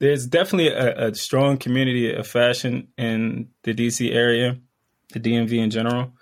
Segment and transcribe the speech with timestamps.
[0.00, 4.58] there's definitely a, a, strong community of fashion in the DC area,
[5.12, 6.12] the DMV in general.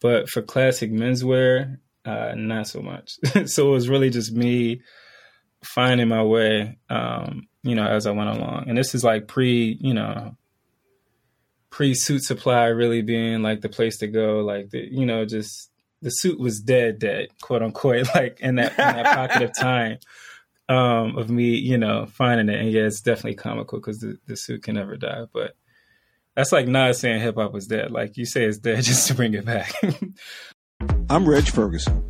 [0.00, 3.16] But for classic menswear, uh, not so much.
[3.46, 4.82] so it was really just me
[5.64, 8.68] finding my way, um, you know, as I went along.
[8.68, 10.36] And this is like pre, you know,
[11.70, 14.40] pre suit supply really being like the place to go.
[14.40, 15.70] Like, the, you know, just
[16.02, 19.96] the suit was dead, dead, quote unquote, like in that, in that pocket of time
[20.68, 22.60] um, of me, you know, finding it.
[22.60, 25.24] And yeah, it's definitely comical because the, the suit can never die.
[25.32, 25.56] But
[26.34, 27.90] that's like not saying hip hop was dead.
[27.90, 29.72] Like you say it's dead just to bring it back.
[31.10, 32.02] I'm Reg Ferguson,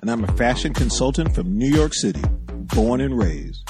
[0.00, 2.22] and I'm a fashion consultant from New York City,
[2.74, 3.66] born and raised.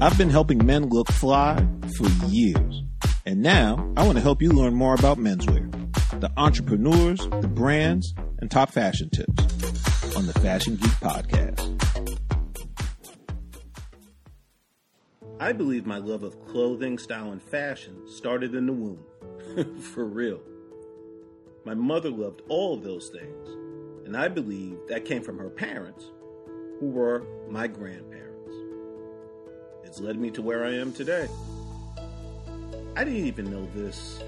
[0.00, 1.66] I've been helping men look fly
[1.96, 2.82] for years.
[3.26, 5.70] And now I want to help you learn more about menswear,
[6.20, 11.93] the entrepreneurs, the brands, and top fashion tips on the Fashion Geek Podcast.
[15.44, 19.04] I believe my love of clothing, style, and fashion started in the womb.
[19.78, 20.40] For real.
[21.66, 23.48] My mother loved all those things,
[24.06, 26.12] and I believe that came from her parents,
[26.80, 28.54] who were my grandparents.
[29.84, 31.28] It's led me to where I am today.
[32.96, 34.22] I didn't even know this.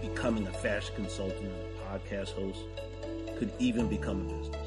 [0.00, 2.58] Becoming a fashion consultant and a podcast host
[3.38, 4.66] could even become a business.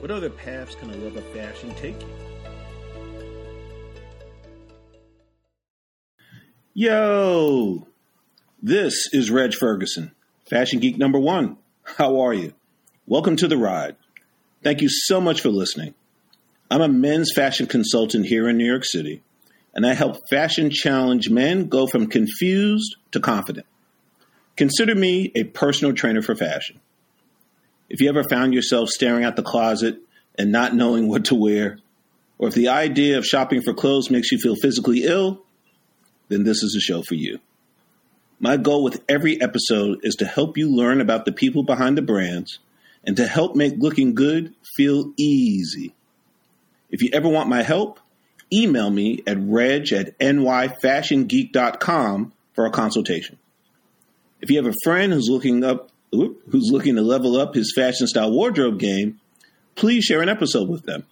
[0.00, 2.21] What other paths can a love of fashion take you?
[6.74, 7.86] Yo,
[8.62, 10.10] this is Reg Ferguson,
[10.48, 11.58] Fashion Geek number one.
[11.82, 12.54] How are you?
[13.06, 13.94] Welcome to the ride.
[14.62, 15.92] Thank you so much for listening.
[16.70, 19.20] I'm a men's fashion consultant here in New York City,
[19.74, 23.66] and I help fashion challenge men go from confused to confident.
[24.56, 26.80] Consider me a personal trainer for fashion.
[27.90, 29.98] If you ever found yourself staring at the closet
[30.38, 31.80] and not knowing what to wear,
[32.38, 35.42] or if the idea of shopping for clothes makes you feel physically ill,
[36.32, 37.40] then this is a show for you.
[38.40, 42.02] My goal with every episode is to help you learn about the people behind the
[42.02, 42.58] brands
[43.04, 45.94] and to help make looking good feel easy.
[46.90, 48.00] If you ever want my help,
[48.52, 53.38] email me at reg at nyfashiongeek.com for a consultation.
[54.40, 58.06] If you have a friend who's looking up who's looking to level up his fashion
[58.06, 59.18] style wardrobe game,
[59.76, 61.06] please share an episode with them.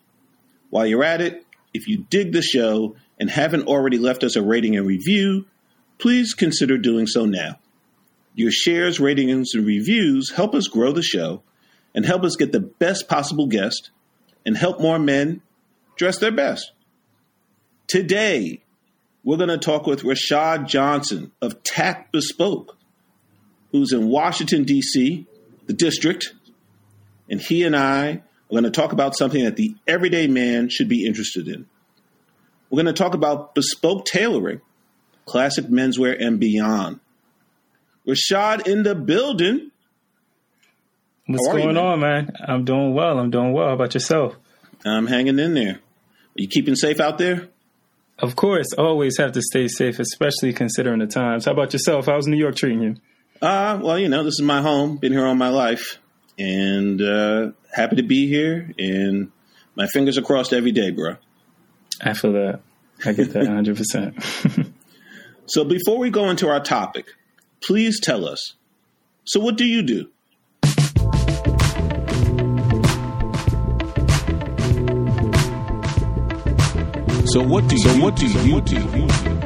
[0.68, 1.42] While you're at it,
[1.72, 5.44] if you dig the show and haven't already left us a rating and review,
[5.98, 7.58] please consider doing so now.
[8.34, 11.42] Your shares, ratings, and reviews help us grow the show
[11.94, 13.90] and help us get the best possible guest
[14.46, 15.42] and help more men
[15.96, 16.72] dress their best.
[17.86, 18.62] Today,
[19.22, 22.78] we're going to talk with Rashad Johnson of Tact Bespoke,
[23.72, 25.26] who's in Washington, D.C.,
[25.66, 26.32] the district,
[27.28, 30.88] and he and I are going to talk about something that the everyday man should
[30.88, 31.66] be interested in
[32.70, 34.60] we're going to talk about bespoke tailoring,
[35.26, 37.00] classic menswear, and beyond.
[38.06, 39.70] Rashad in the building.
[41.26, 42.32] What's going you, on, man?
[42.46, 43.18] I'm doing well.
[43.18, 43.68] I'm doing well.
[43.68, 44.36] How about yourself?
[44.84, 45.74] I'm hanging in there.
[45.74, 47.48] Are you keeping safe out there?
[48.18, 51.46] Of course, always have to stay safe, especially considering the times.
[51.46, 52.06] How about yourself?
[52.06, 52.96] How's New York treating you?
[53.40, 54.96] Uh, well, you know, this is my home.
[54.98, 55.98] Been here all my life,
[56.38, 58.72] and uh, happy to be here.
[58.78, 59.32] And
[59.74, 61.16] my fingers are crossed every day, bro.
[62.02, 62.60] I feel that.
[63.04, 64.72] I get that 100%.
[65.46, 67.06] so before we go into our topic,
[67.62, 68.54] please tell us.
[69.24, 70.08] So what do you do?
[77.32, 79.40] So what do so you what do you do?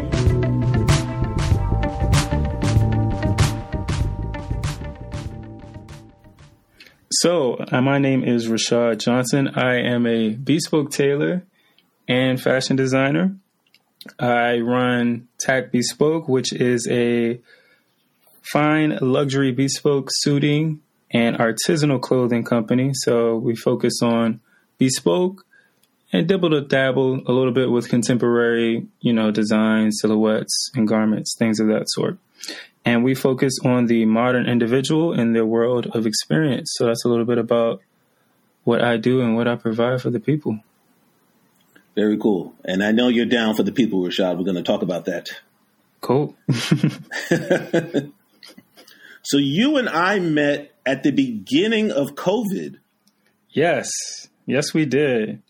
[7.10, 9.48] So, uh, my name is Rashad Johnson.
[9.54, 11.44] I am a bespoke tailor
[12.09, 13.37] and fashion designer.
[14.19, 17.41] I run Tact Bespoke, which is a
[18.42, 22.91] fine luxury bespoke suiting and artisanal clothing company.
[22.93, 24.41] So we focus on
[24.78, 25.47] bespoke
[26.12, 31.34] and dibble to dabble a little bit with contemporary, you know, designs, silhouettes, and garments,
[31.38, 32.19] things of that sort.
[32.84, 36.70] And we focus on the modern individual in their world of experience.
[36.75, 37.81] So that's a little bit about
[38.64, 40.61] what I do and what I provide for the people.
[41.94, 42.55] Very cool.
[42.64, 44.37] And I know you're down for the people, Rashad.
[44.37, 45.29] We're going to talk about that.
[46.00, 46.35] Cool.
[49.23, 52.79] so you and I met at the beginning of COVID.
[53.50, 53.91] Yes.
[54.46, 55.41] Yes, we did.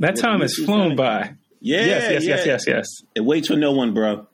[0.00, 1.34] That what time has flown by.
[1.60, 1.84] Yeah.
[1.84, 2.36] Yes, yes, yeah.
[2.36, 2.86] yes, yes, yes.
[3.14, 4.26] It waits for no one, bro.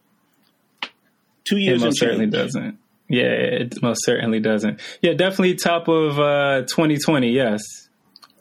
[1.44, 1.82] Two years.
[1.82, 2.78] It most certainly doesn't.
[3.08, 4.80] Yeah, it most certainly doesn't.
[5.02, 7.30] Yeah, definitely top of uh, 2020.
[7.30, 7.60] Yes.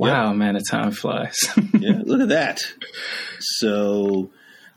[0.07, 1.37] Wow, man, the time flies.
[1.79, 2.59] yeah, look at that.
[3.39, 4.31] So,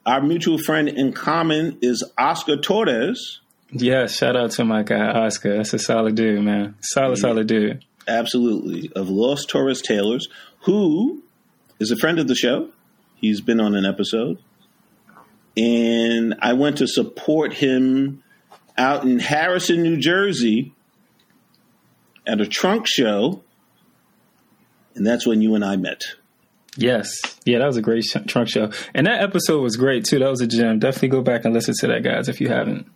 [0.04, 3.40] Our mutual friend in common is Oscar Torres.
[3.70, 5.56] Yeah, shout out to my guy Oscar.
[5.56, 6.74] That's a solid dude, man.
[6.80, 7.22] Solid, yeah.
[7.22, 7.84] solid dude.
[8.06, 8.90] Absolutely.
[8.96, 10.28] Of Los Torres Tailors,
[10.64, 11.22] who
[11.78, 12.70] is a friend of the show.
[13.14, 14.38] He's been on an episode.
[15.56, 18.22] And I went to support him
[18.76, 20.74] out in Harrison, New Jersey
[22.26, 23.42] at a trunk show.
[24.94, 26.02] And that's when you and I met.
[26.76, 27.20] Yes.
[27.44, 28.70] Yeah, that was a great trunk show.
[28.94, 30.18] And that episode was great too.
[30.18, 30.78] That was a gem.
[30.78, 32.86] Definitely go back and listen to that, guys, if you haven't.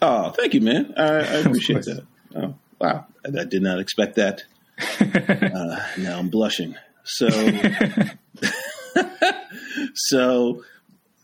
[0.00, 0.94] Oh, thank you, man.
[0.96, 2.04] I, I appreciate that.
[2.36, 3.06] Oh, wow.
[3.24, 4.44] I, I, did not expect that.
[5.00, 6.76] uh, now I'm blushing.
[7.04, 7.28] So,
[9.94, 10.62] so,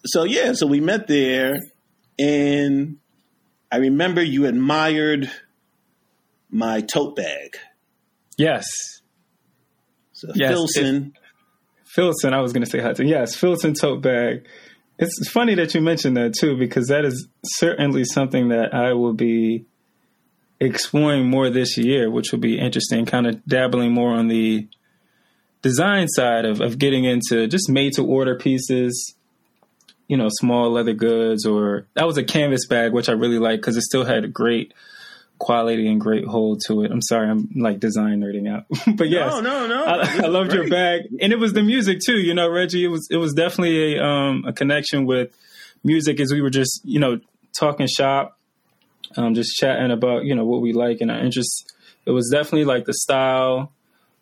[0.05, 0.53] so yeah.
[0.53, 1.57] So we met there,
[2.19, 2.99] and
[3.73, 5.31] I remember you admired
[6.51, 7.57] my tote bag.
[8.37, 8.67] Yes.
[10.21, 11.15] So yes, Filson.
[11.85, 13.09] Filson, I was going to say Hudson.
[13.09, 14.45] Yes, Filson tote bag.
[14.99, 19.15] It's funny that you mentioned that too, because that is certainly something that I will
[19.15, 19.65] be
[20.61, 24.69] exploring more this year, which will be interesting, kind of dabbling more on the
[25.63, 29.15] design side of, of getting into just made to order pieces,
[30.07, 33.61] you know, small leather goods, or that was a canvas bag, which I really like
[33.61, 34.75] because it still had a great
[35.41, 36.93] quality and great hold to it.
[36.93, 38.67] I'm sorry, I'm like design nerding out,
[38.97, 40.61] but yes, no, no, no, I, I loved great.
[40.61, 42.19] your bag, and it was the music too.
[42.19, 45.35] You know, Reggie, it was it was definitely a um, a connection with
[45.83, 47.19] music as we were just you know
[47.59, 48.39] talking shop,
[49.17, 51.65] um, just chatting about you know what we like and our interests.
[52.07, 53.73] It was definitely like the style,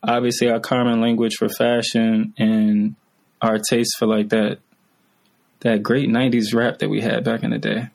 [0.03, 2.94] obviously our common language for fashion, and
[3.43, 4.59] our taste for like that
[5.61, 7.88] that great '90s rap that we had back in the day.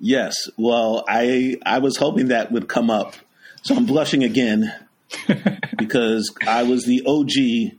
[0.00, 0.48] Yes.
[0.56, 3.14] Well, I I was hoping that would come up.
[3.62, 4.72] So I'm blushing again
[5.76, 7.78] because I was the OG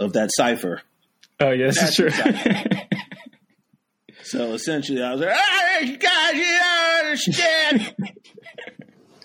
[0.00, 0.82] of that cipher.
[1.40, 2.10] Oh yes, that's true.
[4.22, 7.94] so essentially, I was like, "Hey, guys, you don't understand?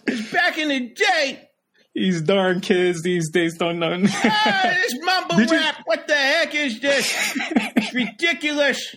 [0.07, 1.49] it's back in the day."
[1.95, 4.01] These darn kids these days don't know.
[4.07, 5.75] ah, this mumble Did rap.
[5.77, 5.83] You...
[5.85, 7.37] What the heck is this?
[7.75, 8.95] It's ridiculous.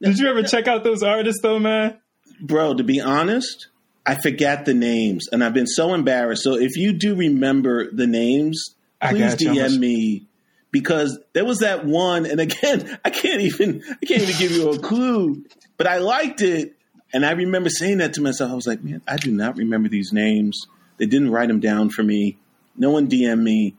[0.00, 1.98] Did you ever check out those artists though, man?
[2.40, 3.68] Bro, to be honest,
[4.06, 6.42] I forget the names and I've been so embarrassed.
[6.42, 10.26] So if you do remember the names, please DM me
[10.70, 14.70] because there was that one and again, I can't even I can't even give you
[14.70, 15.44] a clue,
[15.76, 16.74] but I liked it
[17.12, 18.50] and I remember saying that to myself.
[18.50, 20.66] I was like, man, I do not remember these names.
[20.98, 22.38] They didn't write them down for me.
[22.76, 23.76] No one DM me.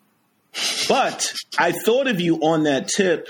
[0.88, 3.28] But I thought of you on that tip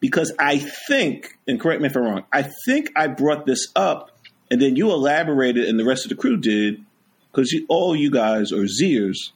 [0.00, 0.58] because I
[0.88, 4.10] think, and correct me if I'm wrong, I think I brought this up
[4.50, 6.84] and then you elaborated and the rest of the crew did
[7.30, 9.30] because all you guys are Zers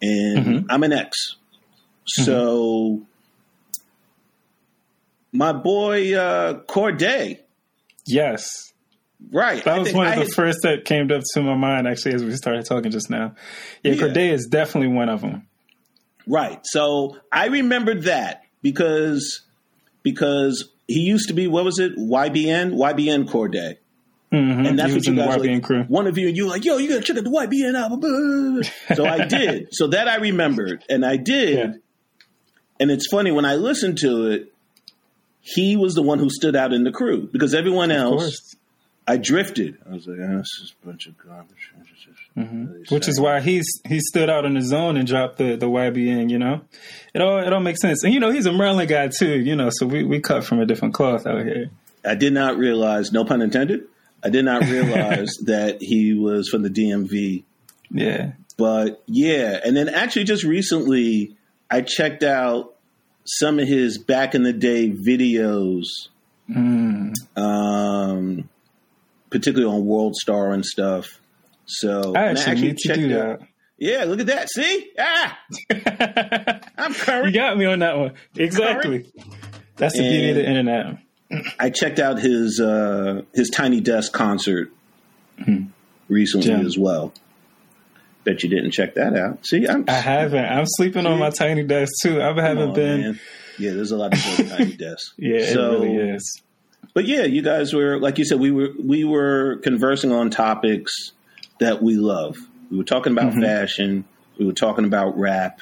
[0.00, 0.70] and mm-hmm.
[0.70, 1.36] I'm an X.
[2.06, 3.04] So mm-hmm.
[5.32, 7.40] my boy uh, Cordae.
[8.06, 8.72] Yes.
[9.32, 9.64] Right.
[9.64, 12.14] That was one of I the had, first that came up to my mind actually
[12.14, 13.34] as we started talking just now.
[13.82, 15.48] Yeah, yeah, Cordae is definitely one of them.
[16.26, 16.60] Right.
[16.64, 19.42] So I remembered that because
[20.06, 23.78] because he used to be what was it YBN YBN Cordae.
[24.32, 24.66] Mm-hmm.
[24.66, 25.62] And that's what you guys like.
[25.64, 25.82] Crew.
[25.88, 28.62] One of you and you like, yo, you gotta check out the YBN album.
[28.94, 29.68] so I did.
[29.72, 31.58] So that I remembered, and I did.
[31.58, 31.72] Yeah.
[32.78, 34.52] And it's funny when I listened to it,
[35.40, 38.54] he was the one who stood out in the crew because everyone else,
[39.08, 39.78] I drifted.
[39.88, 41.72] I was like, oh, this is a bunch of garbage.
[42.36, 42.94] Mm-hmm.
[42.94, 46.28] Which is why he's he stood out on his own and dropped the the YBN.
[46.28, 46.62] You know,
[47.14, 48.02] it all it all makes sense.
[48.04, 49.38] And you know, he's a Maryland guy too.
[49.40, 51.70] You know, so we we cut from a different cloth out here.
[52.04, 53.84] I did not realize, no pun intended.
[54.22, 57.44] I did not realize that he was from the DMV.
[57.90, 61.36] Yeah, but yeah, and then actually just recently,
[61.70, 62.74] I checked out
[63.24, 65.84] some of his back in the day videos.
[66.50, 67.14] Mm.
[67.36, 68.48] Um,
[69.38, 71.20] particularly on World Star and stuff
[71.66, 73.40] so I actually, I actually need to do that.
[73.78, 74.48] Yeah, look at that.
[74.48, 74.90] See?
[74.98, 75.38] Ah!
[76.78, 77.26] I'm current.
[77.26, 78.14] You got me on that one.
[78.36, 79.00] Exactly.
[79.00, 79.36] Current.
[79.76, 80.98] That's the and beauty of the internet.
[81.58, 84.70] I checked out his uh, his Tiny Desk concert
[85.44, 85.64] hmm.
[86.08, 86.64] recently Jim.
[86.64, 87.12] as well.
[88.24, 89.44] Bet you didn't check that out.
[89.44, 90.44] See, I'm, I haven't.
[90.44, 92.22] I'm sleeping on my Tiny Desk too.
[92.22, 93.00] I haven't on, been.
[93.00, 93.20] Man.
[93.58, 95.14] Yeah, there's a lot of Tiny Desks.
[95.18, 96.42] yeah, so, it really is.
[96.96, 98.40] But yeah, you guys were like you said.
[98.40, 101.12] We were we were conversing on topics
[101.60, 102.38] that we love.
[102.70, 103.42] We were talking about mm-hmm.
[103.42, 104.06] fashion.
[104.38, 105.60] We were talking about rap.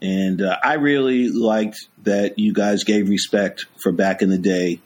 [0.00, 4.80] And uh, I really liked that you guys gave respect for back in the day.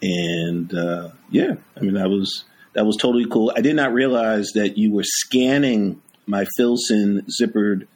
[0.00, 3.52] And uh, yeah, I mean that was that was totally cool.
[3.56, 7.88] I did not realize that you were scanning my Filson zippered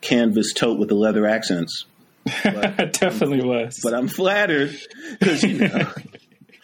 [0.00, 1.84] canvas tote with the leather accents.
[2.24, 3.80] But, Definitely was.
[3.82, 4.74] But I'm flattered
[5.18, 5.92] because you know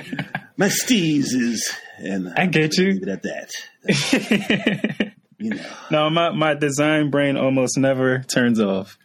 [0.57, 2.93] my steez is, and I get you.
[2.93, 5.13] Leave it at that.
[5.39, 5.67] you know.
[5.91, 8.97] No, my my design brain almost never turns off.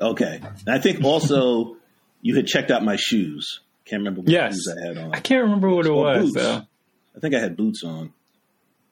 [0.00, 1.76] Okay, and I think also
[2.20, 3.60] you had checked out my shoes.
[3.84, 4.54] Can't remember what Yes.
[4.54, 5.14] shoes I had on.
[5.14, 6.34] I can't remember what it was boots.
[6.36, 6.62] though.
[7.16, 8.12] I think I had boots on.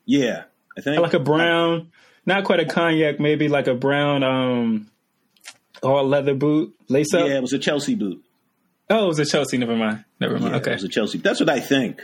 [0.04, 0.42] Yeah,
[0.76, 1.90] I think Like a brown,
[2.26, 4.89] not quite a cognac, maybe like a brown um
[5.82, 7.26] all leather boot, lace up.
[7.28, 8.22] Yeah, it was a Chelsea boot.
[8.88, 9.56] Oh, it was a Chelsea.
[9.58, 10.04] Never mind.
[10.20, 10.52] Never mind.
[10.52, 10.72] Yeah, okay.
[10.72, 11.18] it was a Chelsea.
[11.18, 12.02] That's what I think.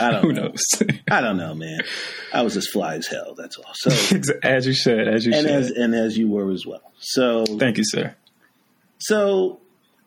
[0.00, 0.20] I don't know.
[0.20, 0.42] Who know.
[0.48, 0.62] knows?
[1.10, 1.80] I don't know, man.
[2.32, 3.34] I was as fly as hell.
[3.36, 3.72] That's all.
[3.74, 3.90] So,
[4.42, 5.56] as you said, As you and should.
[5.56, 6.92] as and as you were as well.
[7.00, 8.14] So, Thank you, sir.
[8.98, 9.58] so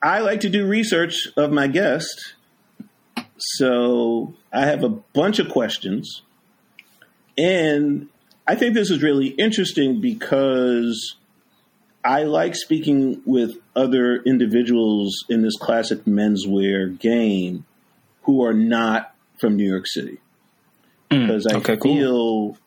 [0.02, 2.36] I like to do research of my guest.
[3.38, 6.24] So I have a bunch of questions,
[7.38, 8.08] and
[8.48, 11.16] I think this is really interesting because
[12.04, 17.66] I like speaking with other individuals in this classic menswear game
[18.24, 20.20] who are not from New York City
[21.10, 21.96] because I Mm, okay, cool.
[21.96, 22.58] feel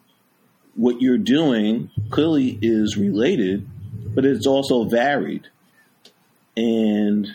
[0.74, 3.66] what you're doing clearly is related,
[4.14, 5.48] but it's also varied.
[6.56, 7.28] And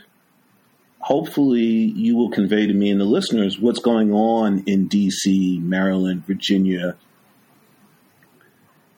[1.00, 6.26] hopefully, you will convey to me and the listeners what's going on in DC, Maryland,
[6.26, 6.96] Virginia,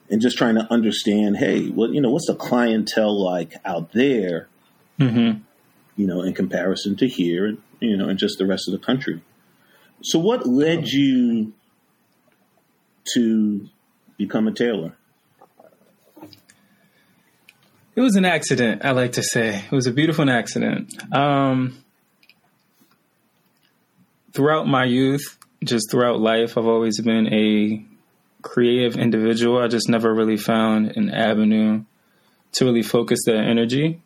[0.10, 4.48] and just trying to understand hey, what you know, what's the clientele like out there,
[4.98, 5.32] hmm
[5.96, 9.22] you know, in comparison to here, you know, and just the rest of the country.
[10.02, 11.52] So, what led you
[13.16, 13.68] to
[14.18, 14.96] become a tailor?
[17.96, 19.66] It was an accident, I like to say.
[19.66, 21.14] It was a beautiful accident.
[21.14, 21.84] Um,
[24.32, 27.86] throughout my youth, just throughout life, I've always been a
[28.42, 29.60] creative individual.
[29.60, 31.84] I just never really found an avenue
[32.54, 34.02] to really focus that energy.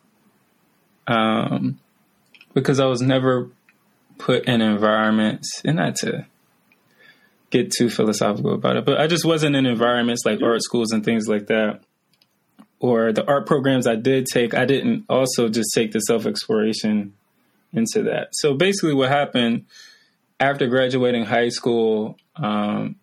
[1.07, 1.79] Um,
[2.53, 3.49] because I was never
[4.17, 6.25] put in environments, and not to
[7.49, 11.03] get too philosophical about it, but I just wasn't in environments like art schools and
[11.03, 11.81] things like that
[12.83, 17.13] or the art programs I did take, I didn't also just take the self exploration
[17.71, 18.27] into that.
[18.33, 19.67] So basically, what happened
[20.37, 22.97] after graduating high school um,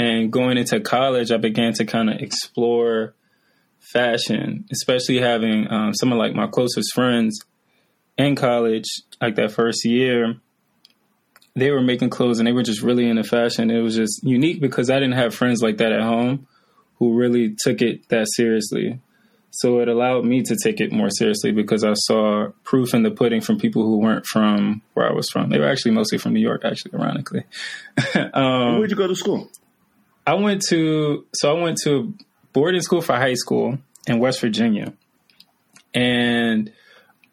[0.00, 3.12] and going into college, I began to kind of explore
[3.80, 7.38] fashion, especially having um, some of like my closest friends
[8.16, 8.86] in college,
[9.20, 10.36] like that first year.
[11.54, 13.70] They were making clothes and they were just really into fashion.
[13.70, 16.46] It was just unique because I didn't have friends like that at home
[16.94, 19.00] who really took it that seriously.
[19.50, 23.10] So it allowed me to take it more seriously because I saw proof in the
[23.10, 25.50] pudding from people who weren't from where I was from.
[25.50, 27.44] They were actually mostly from New York, actually, ironically.
[28.32, 29.50] um, Where'd you go to school?
[30.26, 32.14] I went to so I went to
[32.52, 34.92] boarding school for high school in West Virginia,
[35.94, 36.72] and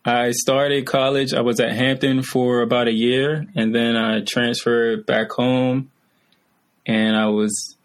[0.05, 1.33] I started college.
[1.33, 5.91] I was at Hampton for about a year, and then I transferred back home,
[6.85, 7.75] and I was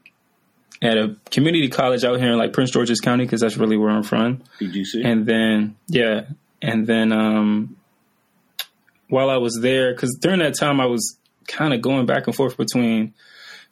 [0.81, 3.91] at a community college out here in like Prince George's County because that's really where
[3.91, 4.43] I'm from.
[4.61, 5.05] PGC.
[5.05, 6.27] And then yeah,
[6.61, 7.77] and then um,
[9.09, 12.35] while I was there, because during that time I was kind of going back and
[12.35, 13.15] forth between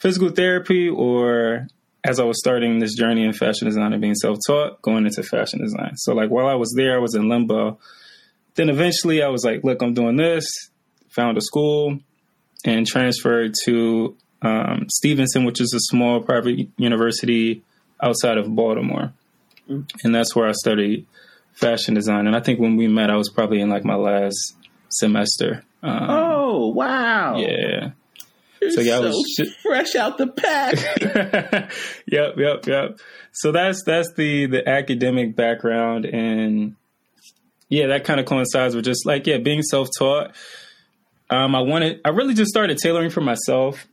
[0.00, 1.66] physical therapy or
[2.02, 5.61] as I was starting this journey in fashion design and being self-taught, going into fashion
[5.61, 5.97] design.
[5.97, 7.78] So like while I was there, I was in limbo.
[8.54, 10.47] Then eventually I was like, look, I'm doing this.
[11.11, 11.99] Found a school
[12.64, 17.62] and transferred to um, Stevenson, which is a small private university
[18.02, 19.12] outside of Baltimore.
[19.69, 21.07] And that's where I studied
[21.52, 22.26] fashion design.
[22.26, 24.57] And I think when we met, I was probably in like my last
[24.88, 25.64] semester.
[25.83, 27.37] Um, oh wow!
[27.37, 27.90] Yeah.
[28.61, 31.73] You're So, yeah, I was fresh out the pack.
[32.07, 33.00] yep, yep, yep.
[33.33, 36.76] So that's that's the the academic background, and
[37.69, 40.35] yeah, that kind of coincides with just like yeah, being self taught.
[41.31, 43.87] Um, I wanted, I really just started tailoring for myself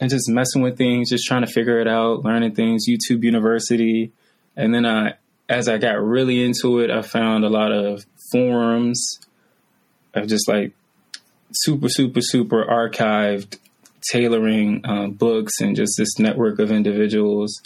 [0.00, 2.86] and just messing with things, just trying to figure it out, learning things.
[2.88, 4.12] YouTube University,
[4.56, 5.14] and then I,
[5.48, 9.20] as I got really into it, I found a lot of forums
[10.14, 10.72] of just like
[11.52, 13.58] super, super, super archived
[14.10, 17.62] tailoring um, books and just this network of individuals,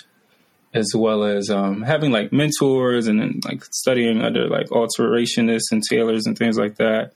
[0.75, 5.83] as well as um, having like mentors and then like studying under like alterationists and
[5.89, 7.13] tailors and things like that,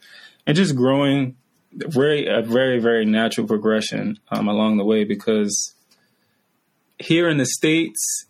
[0.47, 1.37] and just growing
[1.73, 5.75] very a very very natural progression um, along the way because
[6.99, 8.27] here in the states,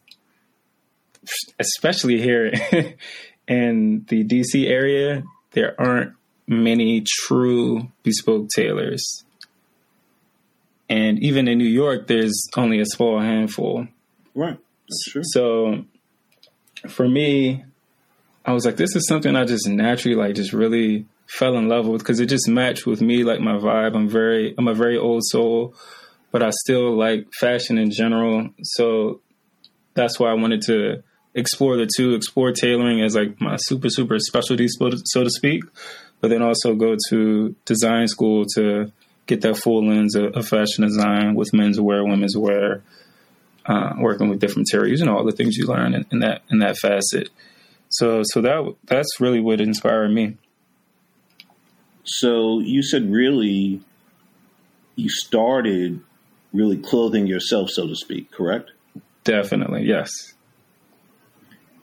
[1.58, 2.52] especially here
[3.48, 5.22] in the DC area,
[5.52, 6.14] there aren't
[6.46, 9.24] many true bespoke tailors.
[10.88, 13.86] And even in New York, there's only a small handful.
[14.34, 14.58] right.
[14.88, 15.22] That's true.
[15.24, 15.84] So
[16.88, 17.64] for me,
[18.44, 21.86] I was like, this is something I just naturally like, just really fell in love
[21.86, 23.96] with because it just matched with me, like my vibe.
[23.96, 25.74] I'm very, I'm a very old soul,
[26.30, 28.50] but I still like fashion in general.
[28.62, 29.20] So
[29.94, 31.02] that's why I wanted to
[31.34, 35.64] explore the two, explore tailoring as like my super, super specialty, so to speak,
[36.20, 38.92] but then also go to design school to
[39.26, 42.82] get that full lens of, of fashion design with men's wear, women's wear,
[43.66, 46.58] uh, working with different materials, and all the things you learn in, in that in
[46.58, 47.30] that facet.
[47.88, 50.36] So, so that that's really what inspired me.
[52.04, 53.80] So you said really,
[54.96, 56.00] you started
[56.52, 58.72] really clothing yourself, so to speak, correct?
[59.24, 60.34] Definitely, yes.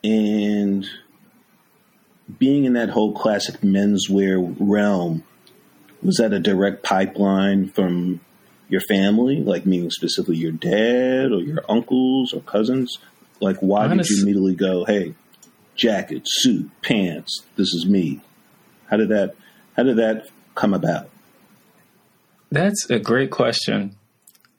[0.04, 0.88] And
[2.38, 5.24] being in that whole classic menswear realm,
[6.02, 8.20] was that a direct pipeline from
[8.70, 12.98] your family, like meaning specifically your dad or your uncles or cousins?
[13.40, 15.16] Like, why Honest- did you immediately go, hey,
[15.76, 18.22] jacket, suit, pants, this is me?
[18.90, 19.36] How did that,
[19.76, 21.10] how did that come about?
[22.52, 23.96] That's a great question.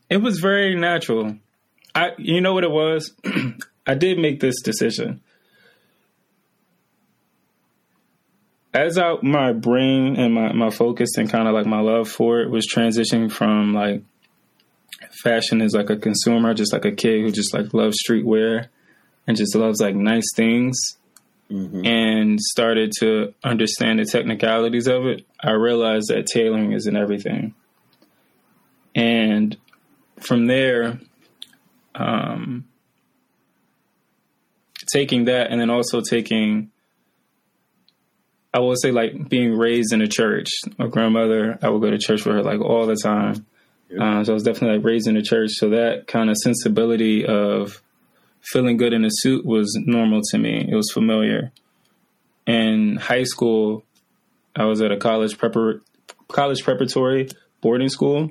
[0.09, 1.37] It was very natural.
[1.95, 3.13] I, you know what it was?
[3.87, 5.21] I did make this decision.
[8.75, 12.41] As I, my brain and my, my focus and kind of like my love for
[12.41, 14.03] it was transitioning from like
[15.23, 18.69] fashion as like a consumer, just like a kid who just like loves streetwear
[19.27, 20.97] and just loves like nice things
[21.51, 21.85] mm-hmm.
[21.85, 27.55] and started to understand the technicalities of it, I realized that tailoring isn't everything.
[28.95, 29.57] And
[30.19, 30.99] from there,
[31.95, 32.65] um,
[34.93, 36.72] taking that and then also taking
[38.55, 40.49] I will say like being raised in a church.
[40.79, 43.47] My grandmother, I would go to church with her like all the time.
[43.99, 45.51] Uh, so I was definitely like raised in a church.
[45.53, 47.83] So that kind of sensibility of
[48.41, 50.67] feeling good in a suit was normal to me.
[50.69, 51.53] It was familiar.
[52.47, 53.85] In high school,
[54.57, 55.81] I was at a college prepar-
[56.29, 57.29] college preparatory
[57.61, 58.31] boarding school,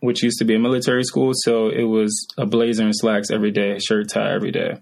[0.00, 1.32] which used to be a military school.
[1.34, 4.80] So it was a blazer and slacks every day, shirt tie every day.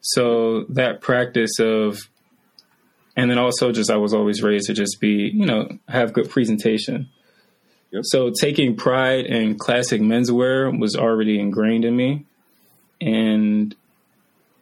[0.00, 1.98] So that practice of
[3.16, 6.30] and then also just I was always raised to just be, you know, have good
[6.30, 7.10] presentation.
[7.90, 8.02] Yep.
[8.06, 12.24] So taking pride in classic menswear was already ingrained in me.
[13.00, 13.74] And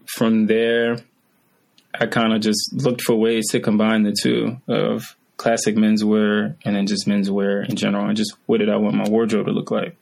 [0.07, 0.99] from there,
[1.95, 6.75] I kind of just looked for ways to combine the two of classic menswear and
[6.75, 9.71] then just menswear in general and just what did I want my wardrobe to look
[9.71, 9.97] like.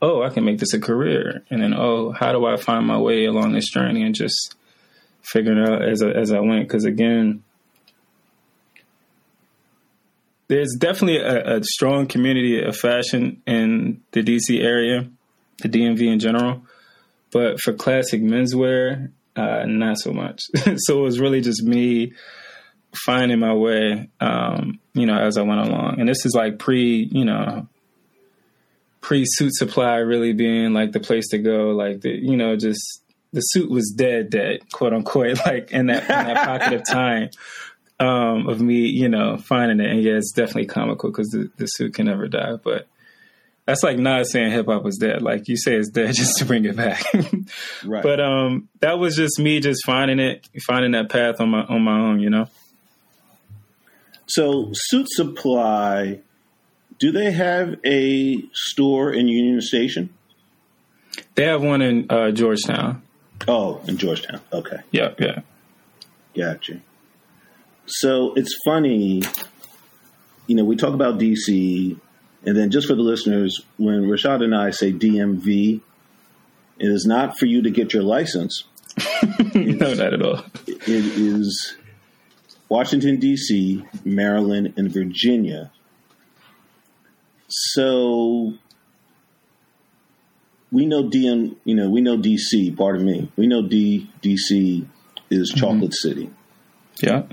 [0.00, 1.44] Oh, I can make this a career.
[1.50, 4.56] And then, oh, how do I find my way along this journey and just
[5.22, 6.68] figuring out as I, as I went.
[6.68, 7.44] Cause again,
[10.52, 15.08] there's definitely a, a, strong community of fashion in the DC area,
[15.62, 16.62] the DMV in general.
[17.32, 20.42] But for classic menswear, uh, not so much.
[20.76, 22.12] so it was really just me
[22.94, 25.98] finding my way, um, you know, as I went along.
[25.98, 27.66] And this is like pre, you know,
[29.00, 31.70] pre suit supply really being like the place to go.
[31.70, 36.02] Like the, you know, just the suit was dead, dead, quote unquote, like in that,
[36.02, 37.30] in that pocket of time
[38.02, 39.90] um, of me, you know, finding it.
[39.90, 42.56] And yeah, it's definitely comical because the, the suit can never die.
[42.56, 42.88] But
[43.64, 45.22] that's like not saying hip hop was dead.
[45.22, 47.04] Like you say, it's dead just to bring it back.
[47.84, 48.02] right.
[48.02, 51.82] But um, that was just me just finding it, finding that path on my on
[51.82, 52.20] my own.
[52.20, 52.48] You know.
[54.26, 56.20] So, Suit Supply,
[56.98, 60.08] do they have a store in Union Station?
[61.34, 63.02] They have one in uh, Georgetown.
[63.46, 64.40] Oh, in Georgetown.
[64.52, 64.78] Okay.
[64.90, 65.40] Yeah, yeah.
[66.34, 66.80] Gotcha.
[67.86, 69.22] So it's funny,
[70.46, 71.98] you know, we talk about DC,
[72.44, 75.80] and then just for the listeners, when Rashad and I say DMV,
[76.78, 78.64] it is not for you to get your license.
[79.54, 80.44] no, not at all.
[80.66, 81.76] It is
[82.68, 85.70] Washington, D.C., Maryland, and Virginia.
[87.48, 88.54] So
[90.70, 93.30] we know DM, you know, we know DC, pardon me.
[93.36, 94.86] We know D DC
[95.30, 95.60] is mm-hmm.
[95.60, 96.30] Chocolate City.
[97.02, 97.24] Yeah.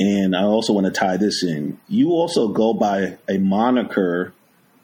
[0.00, 1.78] And I also want to tie this in.
[1.88, 4.32] You also go by a moniker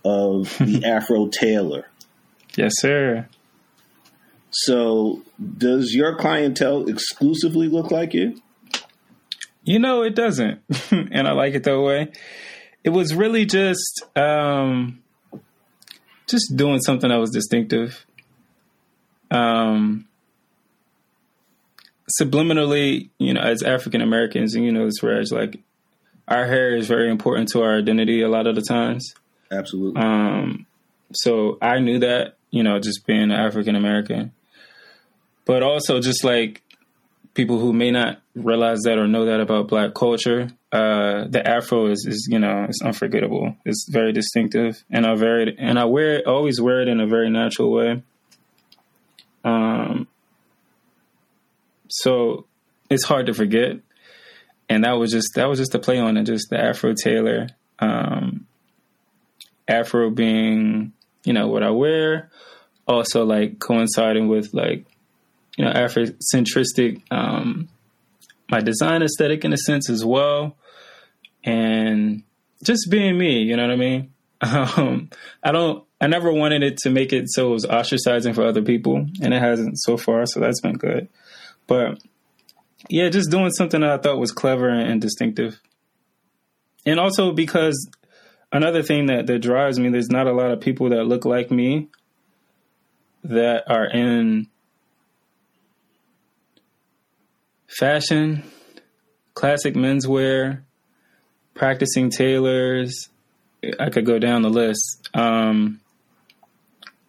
[0.04, 1.88] of the Afro Tailor.
[2.56, 3.28] Yes, sir.
[4.50, 5.22] So,
[5.58, 8.40] does your clientele exclusively look like you?
[9.64, 10.60] You know, it doesn't.
[10.90, 12.12] and I like it that way.
[12.84, 15.02] It was really just um
[16.28, 18.04] just doing something that was distinctive.
[19.30, 20.06] Um
[22.20, 25.60] subliminally, you know, as African Americans, and you know, it's Reg, like
[26.28, 29.14] our hair is very important to our identity a lot of the times.
[29.50, 30.00] Absolutely.
[30.00, 30.66] Um,
[31.12, 34.32] so I knew that, you know, just being African American,
[35.44, 36.62] but also just like
[37.34, 41.86] people who may not realize that or know that about black culture, uh, the afro
[41.86, 43.56] is, is, you know, it's unforgettable.
[43.64, 47.06] It's very distinctive, and I very and I wear it, always wear it in a
[47.06, 48.02] very natural way.
[49.44, 50.08] Um,
[51.96, 52.46] so
[52.90, 53.76] it's hard to forget,
[54.68, 57.48] and that was just that was just a play on it, just the Afro Tailor,
[57.78, 58.46] um,
[59.68, 60.92] Afro being
[61.24, 62.30] you know what I wear,
[62.86, 64.84] also like coinciding with like
[65.56, 67.68] you know Afrocentristic, um,
[68.50, 70.56] my design aesthetic in a sense as well,
[71.44, 72.24] and
[72.64, 73.42] just being me.
[73.42, 74.10] You know what I mean?
[74.42, 75.08] Um,
[75.42, 75.84] I don't.
[76.02, 79.32] I never wanted it to make it so it was ostracizing for other people, and
[79.32, 80.26] it hasn't so far.
[80.26, 81.08] So that's been good.
[81.66, 81.98] But
[82.88, 85.60] yeah, just doing something that I thought was clever and distinctive,
[86.84, 87.88] and also because
[88.52, 91.50] another thing that that drives me, there's not a lot of people that look like
[91.50, 91.88] me
[93.24, 94.46] that are in
[97.66, 98.44] fashion,
[99.34, 100.62] classic menswear,
[101.54, 103.08] practicing tailors.
[103.80, 105.08] I could go down the list.
[105.14, 105.80] Um,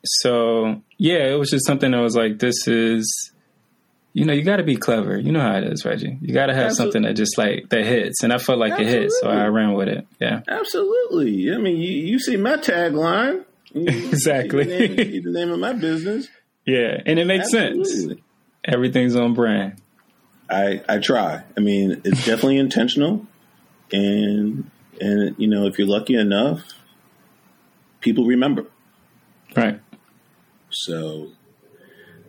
[0.06, 3.32] so yeah, it was just something that was like, this is,
[4.16, 5.18] you know, you got to be clever.
[5.20, 6.18] You know how it is, Reggie.
[6.22, 6.94] You got to have Absolutely.
[6.94, 8.98] something that just like that hits, and I felt like Absolutely.
[8.98, 10.08] it hit, so I ran with it.
[10.22, 11.54] Yeah, Absolutely.
[11.54, 13.44] I mean, you, you see my tagline.
[13.74, 14.64] You, exactly.
[14.64, 16.30] You the, name, the name of my business.
[16.66, 17.84] Yeah, and it makes Absolutely.
[17.84, 18.22] sense.
[18.64, 19.82] Everything's on brand.
[20.50, 21.44] I I try.
[21.58, 23.28] I mean, it's definitely intentional,
[23.92, 26.62] and and you know, if you're lucky enough,
[28.00, 28.66] people remember.
[29.58, 29.82] Right.
[30.70, 31.32] So,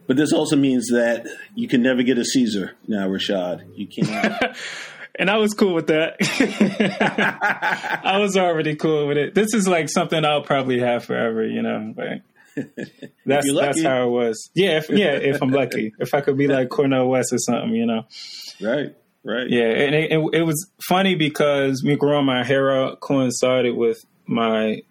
[0.07, 3.67] but this also means that you can never get a Caesar now, Rashad.
[3.77, 4.57] You can't.
[5.19, 6.17] and I was cool with that.
[8.05, 9.35] I was already cool with it.
[9.35, 11.95] This is like something I'll probably have forever, you know.
[11.97, 12.23] Like
[13.27, 14.51] that's that's how it was.
[14.55, 15.13] Yeah, if, yeah.
[15.13, 18.07] If I'm lucky, if I could be like Cornel West or something, you know.
[18.61, 18.95] Right.
[19.25, 19.51] Right.
[19.51, 23.99] Yeah, and it, it, it was funny because me growing my hair out coincided with
[24.25, 24.83] my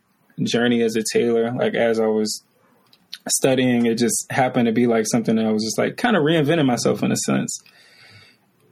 [0.43, 1.54] journey as a tailor.
[1.54, 2.43] Like as I was
[3.28, 6.24] studying, it just happened to be like something that I was just like kind of
[6.24, 7.58] reinventing myself in a sense.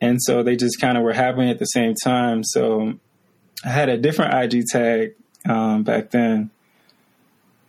[0.01, 2.43] And so they just kind of were happening at the same time.
[2.43, 2.93] So
[3.63, 5.15] I had a different IG tag
[5.47, 6.51] um, back then.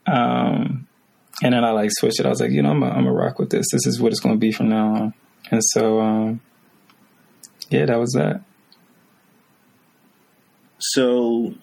[0.07, 0.87] Um,
[1.43, 2.27] and then I like switched it.
[2.27, 3.67] I was like, you know, I'm gonna rock with this.
[3.73, 5.15] This is what it's going to be from now on.
[5.51, 6.41] And so, um,
[7.71, 8.43] yeah, that was that.
[10.79, 11.55] So,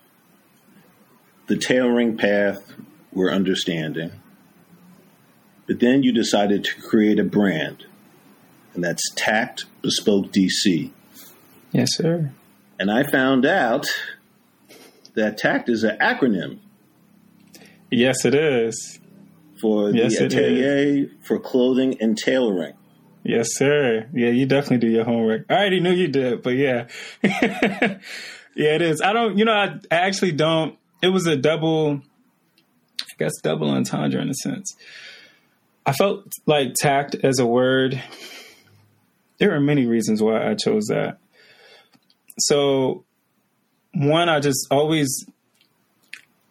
[1.47, 2.73] the tailoring path
[3.11, 4.11] we're understanding,
[5.71, 7.85] but then you decided to create a brand,
[8.73, 10.91] and that's Tact Bespoke DC.
[11.71, 12.33] Yes, sir.
[12.77, 13.87] And I found out
[15.13, 16.59] that TACT is an acronym.
[17.89, 18.99] Yes, it is
[19.61, 22.73] for yes, the atelier for clothing and tailoring.
[23.23, 24.09] Yes, sir.
[24.11, 25.45] Yeah, you definitely do your homework.
[25.49, 26.89] I already knew you did, but yeah.
[27.23, 27.99] yeah,
[28.55, 28.99] it is.
[29.01, 30.77] I don't, you know, I, I actually don't.
[31.01, 32.01] It was a double,
[32.99, 34.75] I guess, double entendre in a sense.
[35.85, 38.01] I felt like tact as a word.
[39.39, 41.17] There are many reasons why I chose that.
[42.39, 43.03] So,
[43.93, 45.25] one, I just always,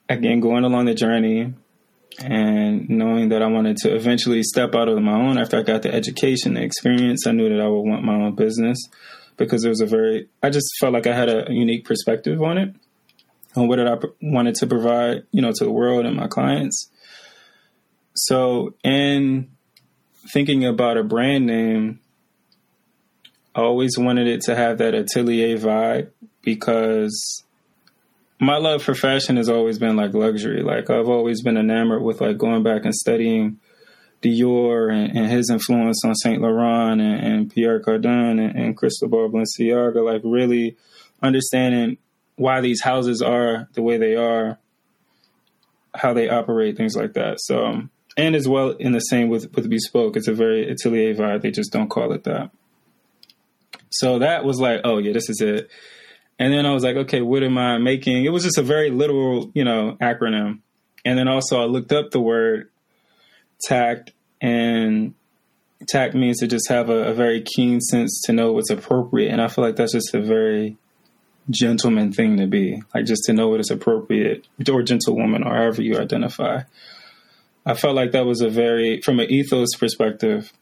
[0.08, 1.54] again, going along the journey,
[2.18, 5.82] and knowing that I wanted to eventually step out of my own after I got
[5.82, 8.78] the education, the experience, I knew that I would want my own business
[9.36, 12.58] because it was a very, I just felt like I had a unique perspective on
[12.58, 12.74] it,
[13.56, 16.90] on what I wanted to provide, you know, to the world and my clients.
[18.22, 19.50] So, in
[20.30, 22.00] thinking about a brand name,
[23.54, 26.11] I always wanted it to have that atelier vibe
[26.42, 27.44] because
[28.38, 30.62] my love for fashion has always been like luxury.
[30.62, 33.59] Like I've always been enamored with like going back and studying
[34.22, 39.30] Dior and, and his influence on Saint Laurent and, and Pierre Cardin and, and Cristobal
[39.30, 40.04] Balenciaga.
[40.04, 40.76] Like really
[41.22, 41.96] understanding
[42.37, 44.59] why these houses are the way they are,
[45.94, 47.40] how they operate, things like that.
[47.40, 51.42] So, and as well in the same with with bespoke, it's a very atelier vibe.
[51.42, 52.50] They just don't call it that.
[53.90, 55.70] So that was like, oh yeah, this is it.
[56.38, 58.24] And then I was like, okay, what am I making?
[58.24, 60.60] It was just a very literal, you know, acronym.
[61.04, 62.70] And then also I looked up the word
[63.62, 65.14] tact, and
[65.86, 69.30] tact means to just have a, a very keen sense to know what's appropriate.
[69.30, 70.76] And I feel like that's just a very
[71.50, 75.82] gentleman thing to be, like just to know what is appropriate, or gentlewoman, or however
[75.82, 76.62] you identify.
[77.66, 80.52] I felt like that was a very, from an ethos perspective,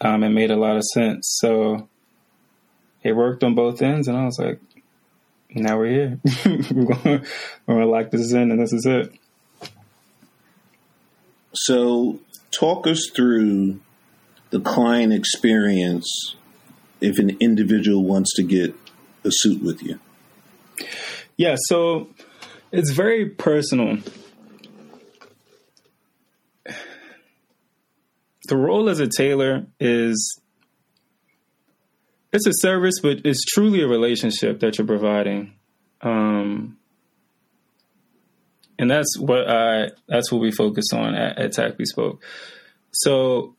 [0.00, 1.36] um, it made a lot of sense.
[1.40, 1.88] So
[3.02, 4.60] it worked on both ends, and I was like,
[5.50, 6.20] now we're here.
[6.44, 7.22] we're going
[7.66, 9.12] to lock this in, and this is it.
[11.54, 13.80] So, talk us through
[14.50, 16.36] the client experience
[17.00, 18.74] if an individual wants to get
[19.24, 19.98] a suit with you?
[21.36, 22.08] Yeah, so
[22.72, 23.98] it's very personal.
[28.46, 30.40] The role as a tailor is
[32.32, 35.54] it's a service, but it's truly a relationship that you're providing.
[36.02, 36.76] Um,
[38.78, 42.22] and that's what I that's what we focus on at, at Tact Bespoke.
[42.92, 43.56] So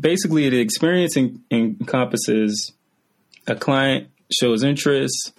[0.00, 2.72] basically, the experience encompasses
[3.46, 5.32] a client shows interest.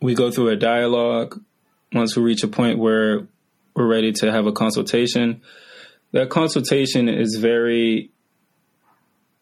[0.00, 1.40] We go through a dialogue.
[1.92, 3.26] Once we reach a point where
[3.74, 5.42] we're ready to have a consultation,
[6.12, 8.10] that consultation is very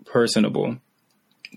[0.07, 0.77] personable.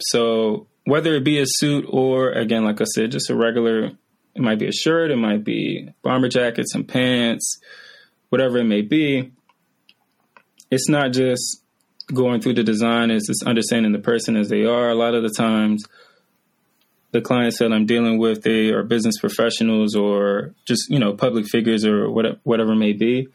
[0.01, 3.91] So whether it be a suit or again, like I said, just a regular,
[4.35, 7.59] it might be a shirt, it might be bomber jackets and pants,
[8.29, 9.31] whatever it may be.
[10.71, 11.61] It's not just
[12.13, 14.89] going through the design, it's just understanding the person as they are.
[14.89, 15.85] A lot of the times,
[17.11, 21.45] the clients that I'm dealing with, they are business professionals or just, you know, public
[21.45, 23.27] figures or whatever, whatever may be.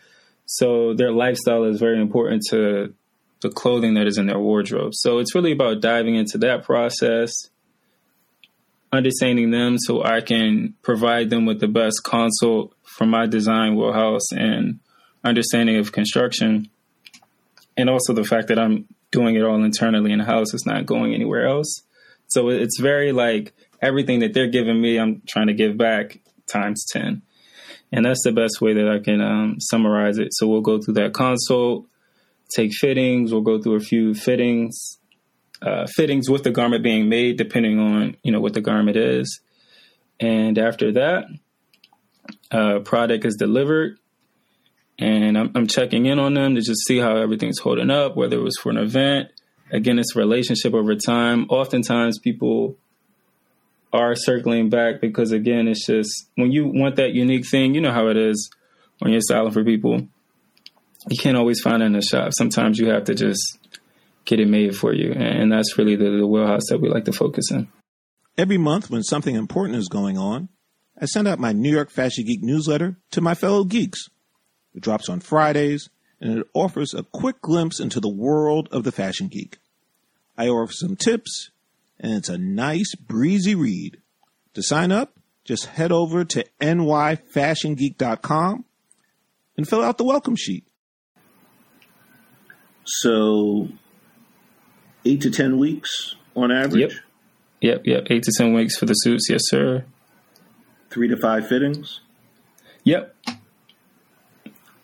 [0.51, 2.95] So their lifestyle is very important to
[3.43, 4.95] the clothing that is in their wardrobe.
[4.95, 7.33] So it's really about diving into that process,
[8.91, 14.33] understanding them so I can provide them with the best consult from my design wheelhouse
[14.33, 14.81] and
[15.23, 16.71] understanding of construction.
[17.77, 20.87] And also the fact that I'm doing it all internally in the house, it's not
[20.87, 21.83] going anywhere else.
[22.29, 26.87] So it's very like everything that they're giving me, I'm trying to give back times
[26.91, 27.21] 10.
[27.91, 30.29] And that's the best way that I can um, summarize it.
[30.33, 31.87] So we'll go through that consult
[32.49, 33.33] take fittings.
[33.33, 34.99] We'll go through a few fittings,
[35.63, 39.41] uh, fittings with the garment being made, depending on you know what the garment is.
[40.21, 41.27] And after that,
[42.51, 43.99] uh, product is delivered,
[44.99, 48.37] and I'm, I'm checking in on them to just see how everything's holding up, whether
[48.37, 49.29] it was for an event.
[49.71, 51.47] Again, it's relationship over time.
[51.51, 52.77] Oftentimes, people
[53.93, 57.93] are circling back because again, it's just when you want that unique thing, you know
[57.93, 58.51] how it is
[58.99, 60.09] when you're styling for people
[61.07, 62.33] you can't always find it in the shop.
[62.37, 63.59] Sometimes you have to just
[64.25, 65.13] get it made for you.
[65.13, 67.69] And that's really the, the wheelhouse that we like to focus in.
[68.37, 70.49] Every month, when something important is going on,
[71.01, 74.09] I send out my New York Fashion Geek newsletter to my fellow geeks.
[74.75, 75.89] It drops on Fridays,
[76.21, 79.59] and it offers a quick glimpse into the world of the fashion geek.
[80.37, 81.51] I offer some tips,
[82.01, 83.99] and it's a nice, breezy read.
[84.55, 85.13] To sign up,
[85.45, 88.65] just head over to nyfashiongeek.com
[89.57, 90.65] and fill out the welcome sheet.
[92.85, 93.69] So,
[95.05, 96.81] eight to 10 weeks on average?
[96.81, 96.93] Yep.
[97.61, 98.07] Yep, yep.
[98.11, 99.29] Eight to 10 weeks for the suits.
[99.29, 99.85] Yes, sir.
[100.91, 102.01] Three to five fittings?
[102.85, 103.15] Yep.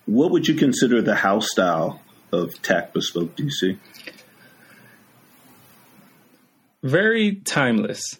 [0.06, 3.78] What would you consider the house style of Tact Bespoke DC?
[6.84, 8.18] Very timeless.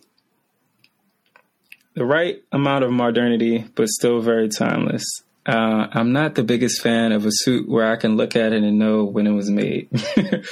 [1.94, 5.04] The right amount of modernity, but still very timeless.
[5.46, 8.62] Uh, I'm not the biggest fan of a suit where I can look at it
[8.62, 9.90] and know when it was made.
[9.90, 10.46] mm.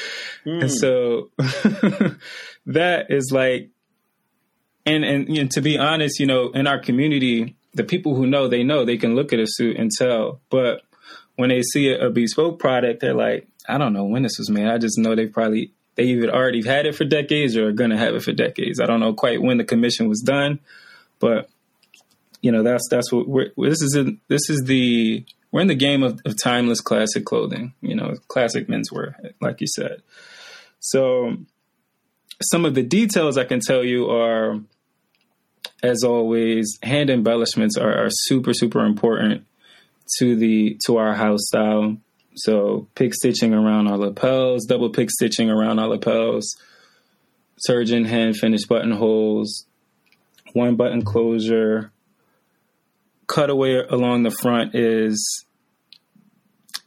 [0.45, 1.31] And so
[2.67, 3.71] that is like,
[4.85, 8.47] and, and, and to be honest, you know, in our community, the people who know,
[8.47, 10.43] they know they can look at a suit and tell.
[10.51, 10.83] But
[11.37, 14.51] when they see a, a bespoke product, they're like, I don't know when this was
[14.51, 14.67] made.
[14.67, 17.91] I just know they probably, they either already had it for decades or are going
[17.91, 18.81] to have it for decades.
[18.81, 20.59] I don't know quite when the commission was done,
[21.19, 21.49] but
[22.43, 25.75] you know that's that's what we're, this is in, this is the we're in the
[25.75, 30.03] game of, of timeless classic clothing you know classic menswear like you said
[30.81, 31.37] so
[32.43, 34.61] some of the details i can tell you are
[35.83, 39.47] as always hand embellishments are, are super super important
[40.19, 41.97] to the to our house style
[42.35, 46.57] so pick stitching around our lapels double pick stitching around our lapels
[47.59, 49.67] surgeon hand finished buttonholes
[50.53, 51.91] one button closure
[53.27, 55.45] cutaway along the front is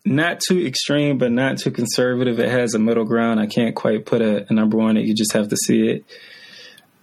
[0.05, 2.39] not too extreme, but not too conservative.
[2.39, 3.39] It has a middle ground.
[3.39, 5.05] I can't quite put a, a number on it.
[5.05, 6.05] You just have to see it.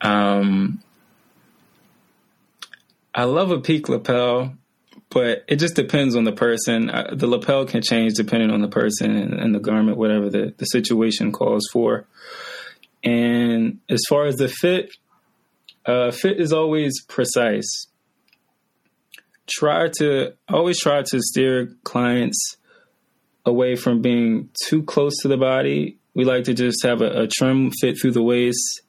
[0.01, 0.83] Um,
[3.15, 4.55] I love a peak lapel,
[5.13, 6.87] but it just depends on the person.
[7.13, 10.65] The lapel can change depending on the person and, and the garment, whatever the, the
[10.67, 12.07] situation calls for.
[13.05, 14.95] And as far as the fit,
[15.85, 17.89] uh, fit is always precise
[19.49, 22.57] try to always try to steer clients
[23.45, 25.99] away from being too close to the body.
[26.15, 28.83] We like to just have a, a trim fit through the waist,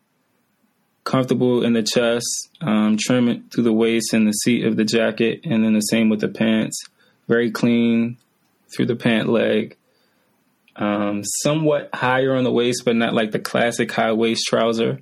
[1.04, 4.86] comfortable in the chest, um, trim it through the waist and the seat of the
[4.86, 6.82] jacket, and then the same with the pants.
[7.28, 8.18] Very clean
[8.74, 9.78] through the pant leg.
[10.76, 15.02] um, somewhat higher on the waist, but not like the classic high waist trouser,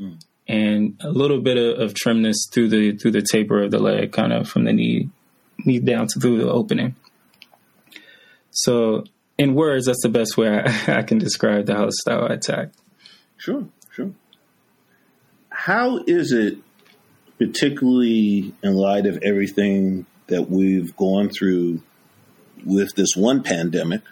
[0.00, 0.18] mm.
[0.48, 4.12] and a little bit of, of, trimness through the through the taper of the leg,
[4.12, 5.10] kind of from the knee
[5.58, 6.94] knee down to through the opening.
[8.52, 9.04] So,
[9.36, 12.70] in words, that's the best way I, I can describe the house style I attack.
[13.36, 14.12] Sure, sure.
[15.66, 16.58] How is it,
[17.38, 21.82] particularly in light of everything that we've gone through
[22.64, 24.02] with this one pandemic?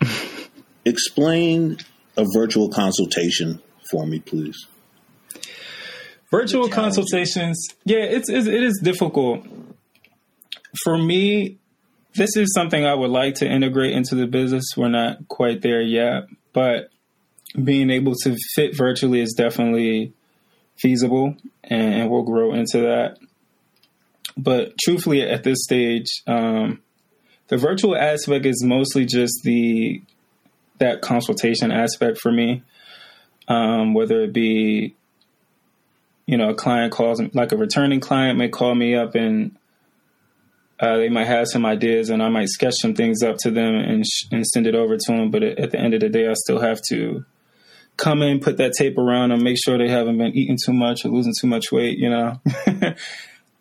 [0.84, 1.78] explain
[2.16, 3.60] a virtual consultation
[3.90, 4.68] for me, please.
[6.30, 9.44] Virtual consultations, yeah, it's, it's it is difficult
[10.84, 11.58] for me
[12.14, 14.64] this is something I would like to integrate into the business.
[14.76, 16.90] We're not quite there yet, but
[17.64, 20.12] being able to fit virtually is definitely
[20.80, 23.18] feasible and we'll grow into that.
[24.36, 26.80] But truthfully, at this stage, um,
[27.48, 30.02] the virtual aspect is mostly just the
[30.78, 32.62] that consultation aspect for me.
[33.48, 34.94] Um, whether it be,
[36.26, 39.56] you know, a client calls like a returning client may call me up and
[40.80, 43.74] uh, they might have some ideas, and I might sketch some things up to them
[43.74, 45.30] and sh- and send it over to them.
[45.30, 47.24] But at the end of the day, I still have to
[47.98, 51.04] come in, put that tape around them, make sure they haven't been eating too much
[51.04, 52.40] or losing too much weight, you know,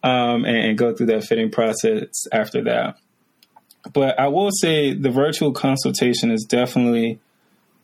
[0.04, 2.98] um, and, and go through that fitting process after that.
[3.92, 7.20] But I will say the virtual consultation is definitely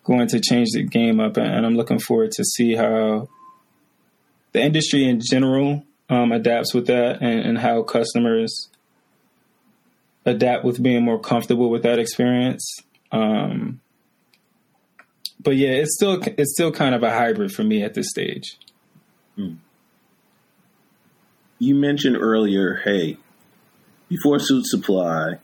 [0.03, 3.29] going to change the game up, and I'm looking forward to see how
[4.51, 8.69] the industry in general um, adapts with that and, and how customers
[10.25, 12.79] adapt with being more comfortable with that experience.
[13.11, 13.79] Um,
[15.43, 18.57] but yeah, it's still it's still kind of a hybrid for me at this stage.
[19.35, 19.55] Hmm.
[21.59, 23.17] You mentioned earlier, hey,
[24.09, 25.39] before Suit Supply,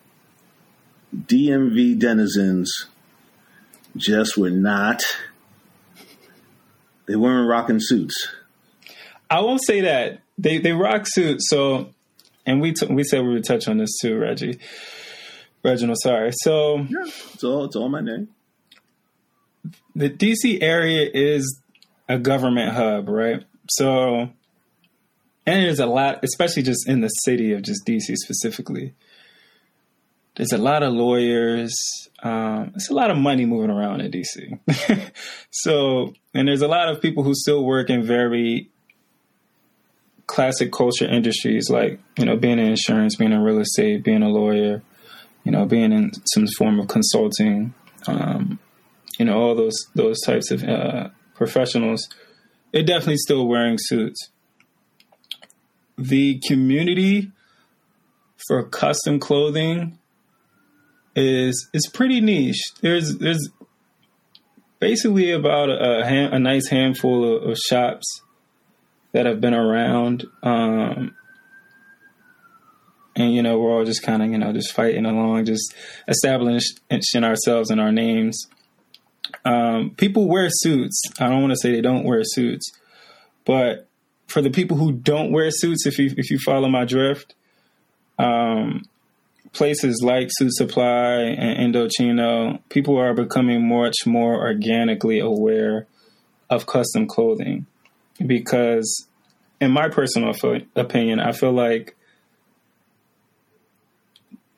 [1.15, 2.88] DMV denizens
[3.95, 5.01] just were not.
[7.05, 8.29] They weren't rocking suits.
[9.29, 11.49] I won't say that they they rock suits.
[11.49, 11.89] So
[12.45, 14.59] and we t- we said we would touch on this too, Reggie.
[15.63, 16.31] Reginald, sorry.
[16.33, 18.29] So yeah, it's all it's all my name.
[19.95, 21.62] The DC area is
[22.08, 23.43] a government hub, right?
[23.69, 24.30] So,
[25.45, 28.93] and there's a lot, especially just in the city of just DC specifically.
[30.36, 31.75] There's a lot of lawyers.
[32.23, 35.12] Um, it's a lot of money moving around in DC.
[35.52, 38.69] so, and there's a lot of people who still work in very
[40.30, 44.30] classic culture industries like you know being in insurance, being in real estate, being a
[44.30, 44.82] lawyer,
[45.43, 47.73] you know, being in some form of consulting,
[48.08, 48.60] um,
[49.19, 52.10] you know, all those those types of uh, professionals,
[52.71, 54.29] they're definitely still wearing suits.
[55.97, 57.32] The community
[58.47, 59.99] for custom clothing
[61.15, 62.63] is is pretty niche.
[62.82, 63.49] There's there's
[64.79, 68.21] basically about a, a, a nice handful of, of shops
[69.12, 70.25] that have been around.
[70.41, 71.13] Um,
[73.15, 75.75] and you know we're all just kind of you know just fighting along, just
[76.08, 78.47] establishing ourselves and our names.
[79.45, 81.01] Um, people wear suits.
[81.19, 82.71] I don't want to say they don't wear suits,
[83.45, 83.87] but
[84.27, 87.35] for the people who don't wear suits, if you if you follow my drift,
[88.17, 88.83] um,
[89.53, 95.87] places like Suit Supply and Indochino, people are becoming much more organically aware
[96.49, 97.65] of custom clothing
[98.25, 99.07] because,
[99.59, 100.33] in my personal
[100.75, 101.95] opinion, I feel like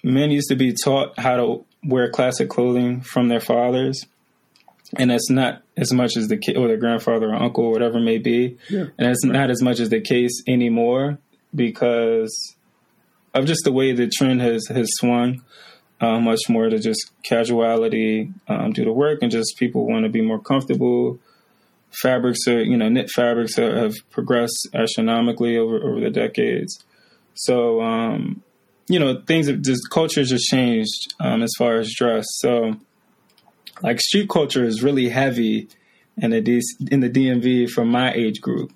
[0.03, 4.05] men used to be taught how to wear classic clothing from their fathers,
[4.97, 7.99] and that's not as much as the kid or their grandfather or uncle or whatever
[7.99, 8.85] may be, yeah.
[8.97, 11.17] and it's not as much as the case anymore
[11.53, 12.55] because
[13.33, 15.43] of just the way the trend has has swung.
[15.99, 20.09] Uh, much more to just casuality um, due to work and just people want to
[20.09, 21.19] be more comfortable
[21.91, 26.83] fabrics are, you know, knit fabrics are, have progressed astronomically over, over the decades.
[27.33, 28.43] So, um,
[28.87, 32.25] you know, things have just, culture just changed um, as far as dress.
[32.39, 32.75] So,
[33.81, 35.67] like street culture is really heavy
[36.17, 36.61] in the,
[36.91, 38.71] in the DMV for my age group.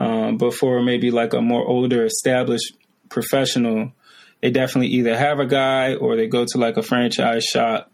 [0.00, 2.74] Um, but for maybe like a more older established
[3.08, 3.92] professional,
[4.40, 7.90] they definitely either have a guy or they go to like a franchise shop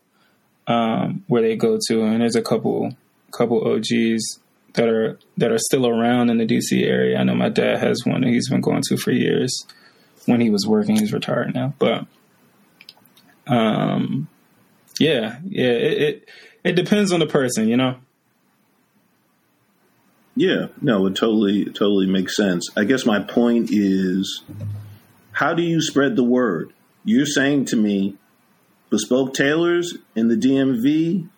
[0.67, 2.95] um, where they go to, and there's a couple
[3.31, 4.39] couple OGs
[4.75, 7.19] that are that are still around in the DC area.
[7.19, 9.67] I know my dad has one that he's been going to for years.
[10.27, 12.07] When he was working, he's retired now, but
[13.47, 14.29] um,
[14.99, 16.29] yeah, yeah, it, it
[16.65, 17.97] it depends on the person, you know.
[20.37, 22.69] Yeah, no, it totally totally makes sense.
[22.77, 24.43] I guess my point is,
[25.33, 26.73] how do you spread the word?
[27.05, 28.17] You're saying to me,
[28.91, 31.29] bespoke tailors in the DMV,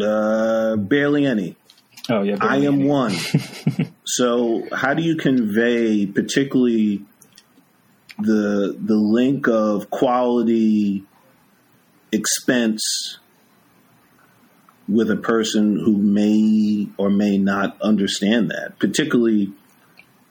[0.00, 1.56] uh, barely any.
[2.08, 3.14] Oh yeah, I am one.
[4.04, 7.02] so, how do you convey, particularly
[8.18, 11.04] the the link of quality
[12.12, 13.18] expense
[14.88, 18.78] with a person who may or may not understand that?
[18.78, 19.52] Particularly,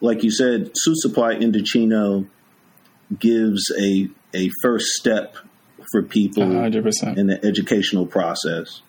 [0.02, 2.28] like you said, Suit Supply Indochino
[3.18, 5.38] gives a a first step
[5.92, 7.18] for people 100%.
[7.18, 8.82] in the educational process.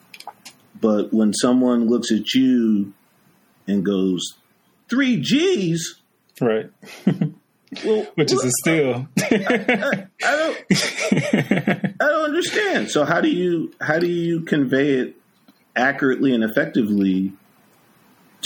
[0.80, 2.92] But when someone looks at you
[3.66, 4.34] and goes,
[4.88, 5.96] three G's,
[6.40, 6.70] right?
[7.84, 9.08] well, Which is a steal.
[9.18, 12.90] I don't, I don't understand.
[12.90, 15.16] So how do you how do you convey it
[15.76, 17.32] accurately and effectively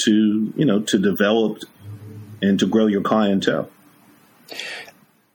[0.05, 1.59] to you know to develop
[2.41, 3.71] and to grow your clientele?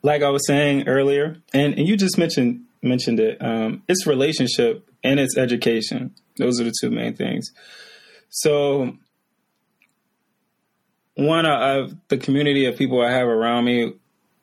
[0.03, 3.37] like I was saying earlier, and, and you just mentioned mentioned it.
[3.41, 6.15] Um, it's relationship and it's education.
[6.37, 7.51] Those are the two main things.
[8.29, 8.97] So,
[11.17, 13.93] one of the community of people I have around me,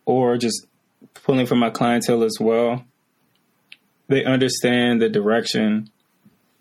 [0.04, 0.66] or just
[1.24, 2.84] pulling from my clientele as well,
[4.08, 5.90] they understand the direction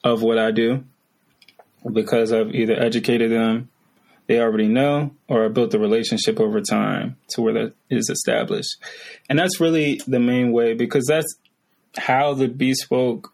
[0.03, 0.84] of what I do
[1.91, 3.70] because I've either educated them
[4.28, 8.78] they already know or I built the relationship over time to where that is established.
[9.30, 11.36] And that's really the main way because that's
[11.97, 13.34] how the bespoke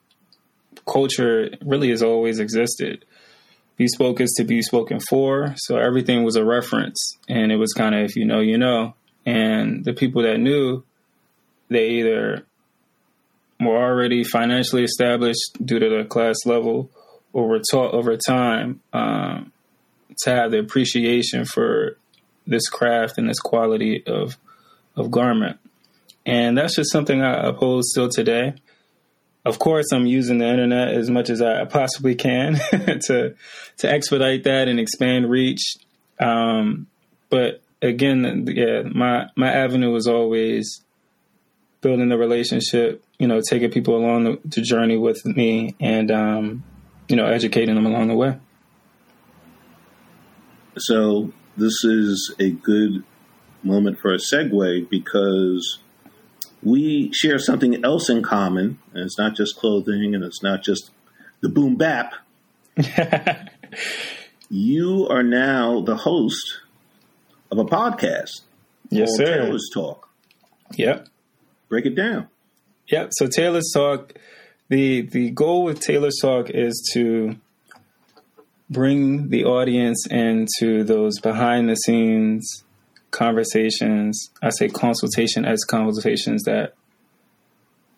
[0.92, 3.06] culture really has always existed.
[3.80, 7.96] Bespoke is to be spoken for, so everything was a reference and it was kind
[7.96, 8.94] of if you know, you know.
[9.26, 10.84] And the people that knew,
[11.70, 12.46] they either
[13.58, 16.92] were already financially established due to their class level
[17.32, 19.54] or were taught over time um,
[20.24, 21.98] to have the appreciation for
[22.46, 24.36] this craft and this quality of
[24.98, 25.58] of garment.
[26.26, 28.56] And that's just something I uphold still today.
[29.46, 33.36] Of course, I'm using the internet as much as I possibly can to
[33.78, 35.78] to expedite that and expand reach.
[36.20, 36.88] Um,
[37.30, 40.82] but again, yeah, my my avenue is always
[41.82, 43.04] building the relationship.
[43.18, 46.64] You know, taking people along the, the journey with me, and um,
[47.08, 48.38] you know, educating them along the way.
[50.78, 53.04] So this is a good
[53.64, 55.80] moment for a segue because
[56.64, 60.92] we share something else in common, and it's not just clothing, and it's not just
[61.42, 62.14] the boom bap.
[64.50, 66.60] you are now the host
[67.52, 68.42] of a podcast
[68.90, 69.44] yes, sir.
[69.46, 70.10] Tailors Talk.
[70.76, 71.08] Yep.
[71.68, 72.28] Break it down.
[72.88, 73.12] Yep.
[73.14, 74.14] So Tailors Talk,
[74.70, 77.36] the the goal with Tailors Talk is to
[78.70, 82.64] bring the audience into those behind the scenes
[83.12, 84.30] conversations.
[84.42, 86.74] I say consultation as consultations that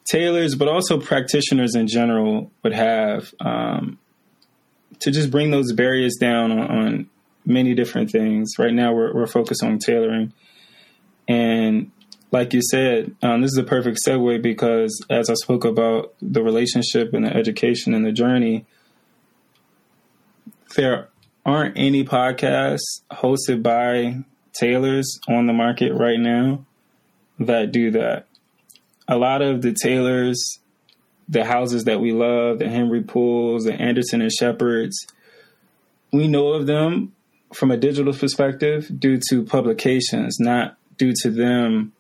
[0.05, 3.99] tailors, but also practitioners in general would have um,
[4.99, 7.09] to just bring those barriers down on, on
[7.45, 8.53] many different things.
[8.57, 10.34] Right now, we're, we're focused on tailoring.
[11.28, 11.91] And
[12.32, 16.41] like you said, um, this is a perfect segue because as I spoke about the
[16.41, 18.66] relationship and the education and the journey,
[20.76, 21.09] there
[21.45, 24.24] aren't any podcasts hosted by
[24.54, 26.66] tailors on the market right now
[27.39, 28.28] that do that.
[29.08, 30.60] A lot of the tailors,
[31.28, 34.95] the houses that we love, the Henry Pooles, the Anderson and Sheppards,
[36.12, 37.14] we know of them
[37.54, 41.93] from a digital perspective due to publications, not due to them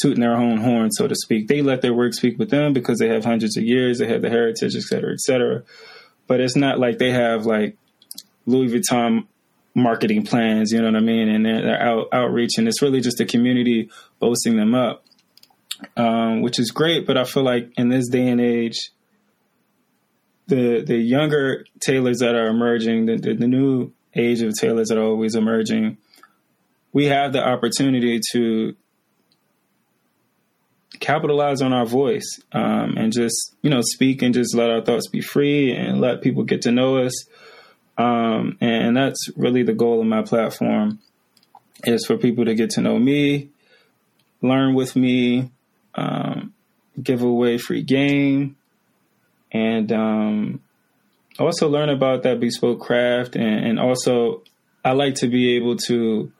[0.00, 1.48] tooting their own horn, so to speak.
[1.48, 4.22] They let their work speak with them because they have hundreds of years, they have
[4.22, 5.62] the heritage, et cetera, et cetera.
[6.26, 7.76] But it's not like they have like
[8.44, 9.26] Louis Vuitton
[9.76, 11.28] marketing plans, you know what I mean?
[11.28, 15.04] And they're out outreach, and it's really just the community boasting them up,
[15.96, 17.06] um, which is great.
[17.06, 18.90] But I feel like in this day and age,
[20.46, 24.96] the the younger tailors that are emerging, the, the, the new age of tailors that
[24.96, 25.98] are always emerging,
[26.94, 28.74] we have the opportunity to
[31.00, 35.08] capitalize on our voice um, and just you know speak and just let our thoughts
[35.10, 37.12] be free and let people get to know us
[37.98, 40.98] um, and that's really the goal of my platform
[41.84, 43.50] is for people to get to know me
[44.42, 45.50] learn with me
[45.94, 46.52] um,
[47.02, 48.56] give away free game
[49.52, 50.60] and um,
[51.38, 54.42] also learn about that bespoke craft and, and also
[54.84, 56.30] i like to be able to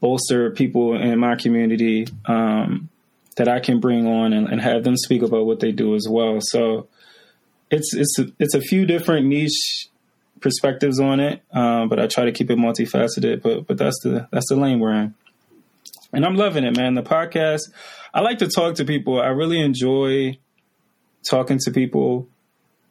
[0.00, 2.88] bolster people in my community um,
[3.36, 6.06] that I can bring on and, and, have them speak about what they do as
[6.08, 6.38] well.
[6.40, 6.88] So
[7.70, 9.88] it's it's a, it's a few different niche
[10.40, 13.42] perspectives on it, um, but I try to keep it multifaceted.
[13.42, 15.14] But but that's the that's the lane we're in,
[16.12, 16.94] and I'm loving it, man.
[16.94, 17.62] The podcast.
[18.12, 19.20] I like to talk to people.
[19.20, 20.38] I really enjoy
[21.28, 22.28] talking to people,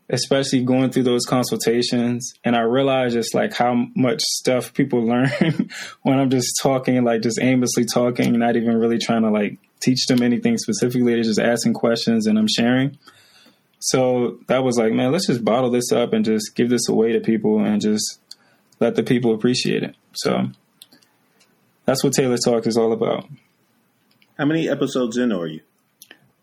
[0.09, 2.33] especially going through those consultations.
[2.43, 5.29] And I realize just like how much stuff people learn
[6.03, 10.05] when I'm just talking, like just aimlessly talking, not even really trying to like teach
[10.07, 11.13] them anything specifically.
[11.13, 12.97] They're just asking questions and I'm sharing.
[13.79, 17.13] So that was like, man, let's just bottle this up and just give this away
[17.13, 18.19] to people and just
[18.79, 19.95] let the people appreciate it.
[20.13, 20.49] So
[21.85, 23.25] that's what Tailor Talk is all about.
[24.37, 25.61] How many episodes in are you?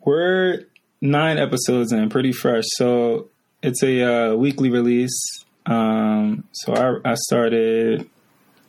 [0.05, 0.65] We're
[1.01, 2.65] nine episodes in, pretty fresh.
[2.69, 3.29] So
[3.63, 5.45] it's a uh, weekly release.
[5.67, 8.09] Um, so I, I started,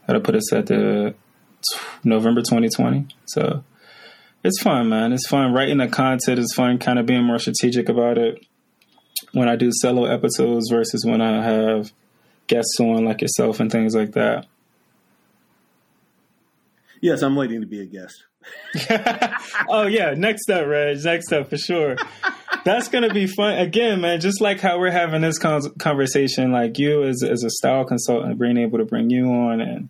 [0.08, 1.14] how to put us at the
[1.62, 3.08] t- November 2020.
[3.28, 3.64] So
[4.44, 5.14] it's fun, man.
[5.14, 6.40] It's fun writing the content.
[6.40, 8.46] It's fun kind of being more strategic about it
[9.38, 11.92] when I do solo episodes versus when I have
[12.48, 14.48] guests on like yourself and things like that.
[17.02, 18.26] Yes, I'm waiting to be a guest.
[19.70, 21.04] oh yeah, next up, Reg.
[21.04, 21.98] Next up for sure.
[22.64, 24.20] That's gonna be fun again, man.
[24.20, 28.40] Just like how we're having this con- conversation, like you as as a style consultant,
[28.40, 29.90] being able to bring you on, and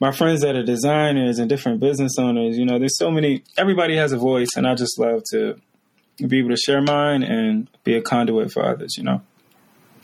[0.00, 2.58] my friends that are designers and different business owners.
[2.58, 3.44] You know, there's so many.
[3.56, 5.60] Everybody has a voice, and I just love to
[6.28, 8.96] be able to share mine and be a conduit for others.
[8.96, 9.22] You know.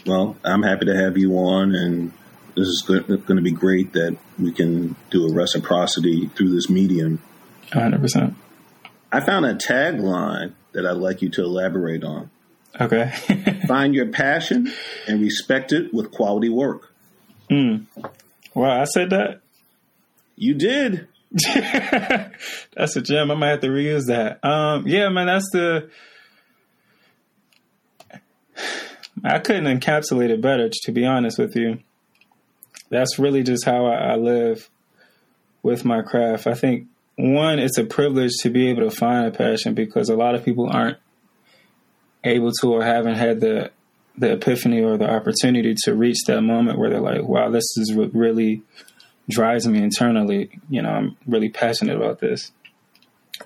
[0.06, 2.12] Well, I'm happy to have you on, and
[2.54, 7.22] this is going to be great that we can do a reciprocity through this medium.
[7.72, 8.00] 100.
[8.00, 8.34] percent
[9.10, 12.30] I found a tagline that I'd like you to elaborate on.
[12.80, 13.10] Okay.
[13.66, 14.72] Find your passion
[15.08, 16.92] and respect it with quality work.
[17.50, 17.86] mm.
[18.54, 19.40] Wow, I said that.
[20.36, 21.08] You did.
[22.74, 23.30] that's a gem.
[23.30, 24.44] I might have to reuse that.
[24.44, 25.90] Um, yeah, man, that's the.
[29.22, 31.80] I couldn't encapsulate it better, to be honest with you.
[32.88, 34.70] That's really just how I, I live
[35.62, 36.46] with my craft.
[36.46, 40.16] I think one, it's a privilege to be able to find a passion because a
[40.16, 40.98] lot of people aren't
[42.24, 43.70] able to or haven't had the
[44.18, 47.94] the epiphany or the opportunity to reach that moment where they're like, "Wow, this is
[47.94, 48.62] really
[49.28, 52.52] drives me internally." You know, I'm really passionate about this.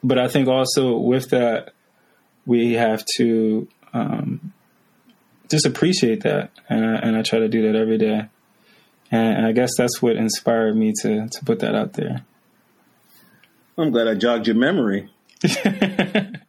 [0.02, 1.72] But I think also with that,
[2.46, 4.52] we have to um,
[5.50, 8.26] just appreciate that, and I, and I try to do that every day.
[9.12, 12.24] And I guess that's what inspired me to to put that out there.
[13.76, 15.10] I'm glad I jogged your memory.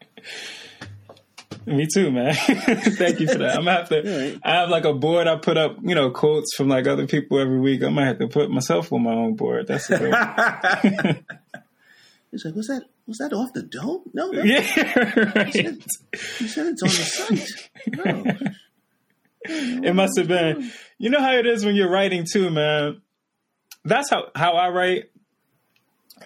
[1.66, 2.34] Me too, man.
[2.36, 3.55] Thank you for that.
[3.57, 4.01] I'm gonna have to.
[4.01, 4.39] Right.
[4.43, 5.28] I have like a board.
[5.28, 7.84] I put up, you know, quotes from like other people every week.
[7.84, 9.68] I might have to put myself on my own board.
[9.68, 10.14] That's a great.
[12.32, 14.03] He's like, was that was that off the dome?
[14.14, 14.41] No, no.
[14.41, 15.53] Yeah, right.
[15.53, 15.84] You said,
[16.39, 17.70] you said it's on the site.
[17.88, 18.38] No.
[19.43, 20.72] It must have been.
[20.97, 23.01] You know how it is when you're writing too, man.
[23.84, 25.12] That's how how I write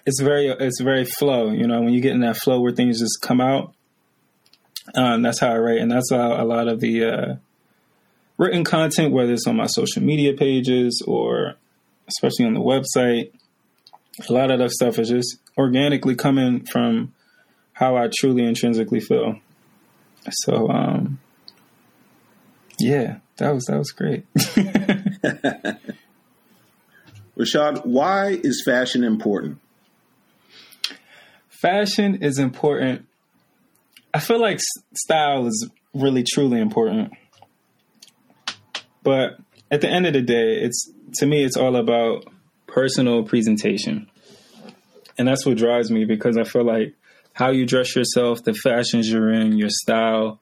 [0.04, 1.50] it's very it's very flow.
[1.50, 3.74] You know, when you get in that flow where things just come out.
[4.94, 7.36] Um, that's how I write, and that's how a lot of the uh,
[8.38, 11.54] written content, whether it's on my social media pages or
[12.08, 13.32] especially on the website,
[14.28, 17.12] a lot of that stuff is just organically coming from
[17.72, 19.40] how I truly intrinsically feel.
[20.30, 21.18] So, um,
[22.78, 24.24] yeah, that was that was great.
[27.36, 29.58] Rashad, why is fashion important?
[31.60, 33.06] fashion is important.
[34.14, 34.60] I feel like
[34.94, 37.12] style is really truly important.
[39.02, 39.38] But
[39.70, 42.24] at the end of the day, it's to me it's all about
[42.66, 44.08] personal presentation.
[45.18, 46.94] And that's what drives me because I feel like
[47.32, 50.40] how you dress yourself, the fashions you're in, your style,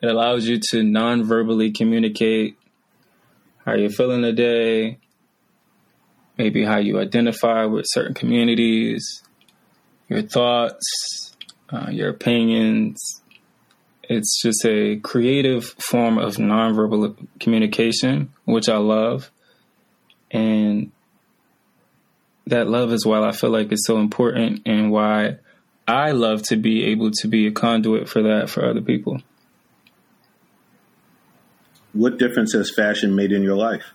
[0.00, 2.56] it allows you to non-verbally communicate
[3.64, 4.98] how you're feeling today,
[6.36, 9.22] maybe how you identify with certain communities,
[10.08, 11.31] your thoughts,
[11.72, 13.22] uh, your opinions.
[14.02, 19.30] It's just a creative form of nonverbal communication, which I love.
[20.30, 20.92] And
[22.46, 25.38] that love is why I feel like it's so important and why
[25.86, 29.22] I love to be able to be a conduit for that for other people.
[31.92, 33.92] What difference has fashion made in your life?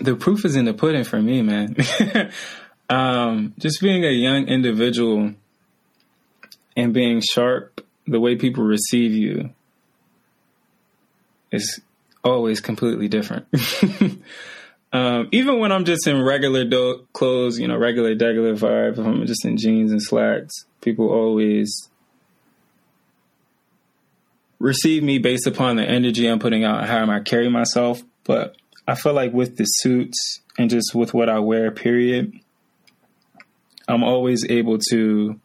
[0.00, 1.76] The proof is in the pudding for me, man.
[2.88, 5.34] Um, just being a young individual
[6.76, 9.50] and being sharp, the way people receive you
[11.50, 11.80] is
[12.24, 13.46] always completely different.
[14.92, 18.98] um, even when I'm just in regular do- clothes, you know, regular, regular vibe, if
[18.98, 21.88] I'm just in jeans and slacks, people always
[24.58, 28.02] receive me based upon the energy I'm putting out how I carry myself.
[28.24, 32.38] But I feel like with the suits and just with what I wear, period,
[33.88, 35.40] I'm always able to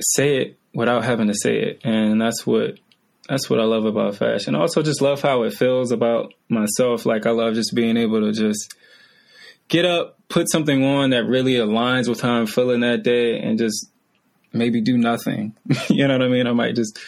[0.00, 2.78] say it without having to say it, and that's what
[3.28, 4.54] that's what I love about fashion.
[4.54, 7.06] I also just love how it feels about myself.
[7.06, 8.74] Like I love just being able to just
[9.68, 13.58] get up, put something on that really aligns with how I'm feeling that day, and
[13.58, 13.88] just
[14.52, 15.54] maybe do nothing.
[15.88, 16.46] you know what I mean?
[16.46, 16.98] I might just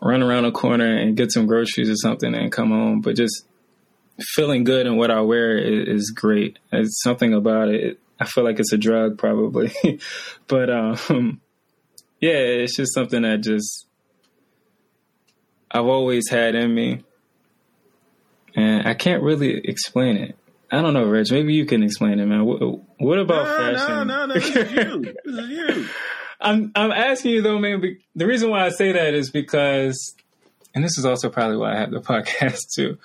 [0.00, 3.44] run around a corner and get some groceries or something and come home, but just
[4.20, 6.58] feeling good in what I wear is, is great.
[6.72, 7.98] It's something about it.
[8.20, 9.72] I feel like it's a drug probably,
[10.46, 11.40] but um,
[12.20, 13.86] yeah, it's just something that just
[15.70, 17.02] I've always had in me,
[18.54, 20.36] and I can't really explain it.
[20.70, 21.32] I don't know, Rich.
[21.32, 22.44] Maybe you can explain it, man.
[22.44, 22.60] What,
[22.98, 24.06] what about no, fashion?
[24.06, 24.34] No, no, no.
[24.34, 25.14] This is you.
[25.24, 25.88] This is you.
[26.40, 27.98] I'm I'm asking you though, man.
[28.14, 30.14] The reason why I say that is because,
[30.74, 32.98] and this is also probably why I have the podcast too,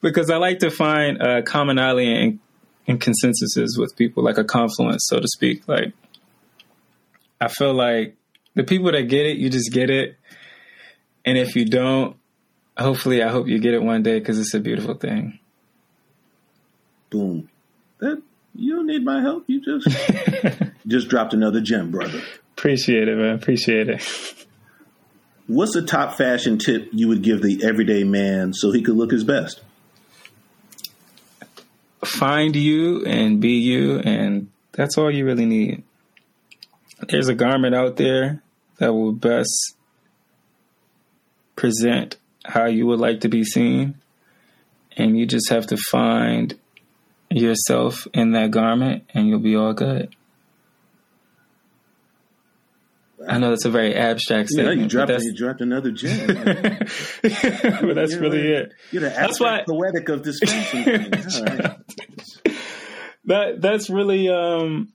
[0.00, 2.38] because I like to find a commonality and,
[2.86, 5.66] and consensuses with people, like a confluence, so to speak.
[5.68, 5.92] Like,
[7.40, 8.16] I feel like
[8.54, 10.16] the people that get it, you just get it,
[11.24, 12.16] and if you don't,
[12.76, 15.38] hopefully, I hope you get it one day because it's a beautiful thing.
[17.10, 17.48] Boom.
[17.98, 18.22] That
[18.54, 19.44] you don't need my help.
[19.46, 19.88] You just
[20.86, 22.22] just dropped another gem, brother.
[22.56, 23.34] Appreciate it, man.
[23.34, 24.46] Appreciate it.
[25.46, 29.10] What's the top fashion tip you would give the everyday man so he could look
[29.10, 29.60] his best?
[32.04, 35.82] Find you and be you, and that's all you really need.
[37.08, 38.42] There's a garment out there
[38.78, 39.74] that will best
[41.56, 43.96] present how you would like to be seen,
[44.96, 46.58] and you just have to find
[47.30, 50.14] yourself in that garment, and you'll be all good.
[53.28, 54.76] I know that's a very abstract statement.
[54.78, 56.26] Yeah, you dropped, you dropped another gem.
[56.44, 58.72] but that's you're really it.
[58.90, 61.74] You're the That's why- poetic of this fashion thing.
[63.26, 64.92] That that's really um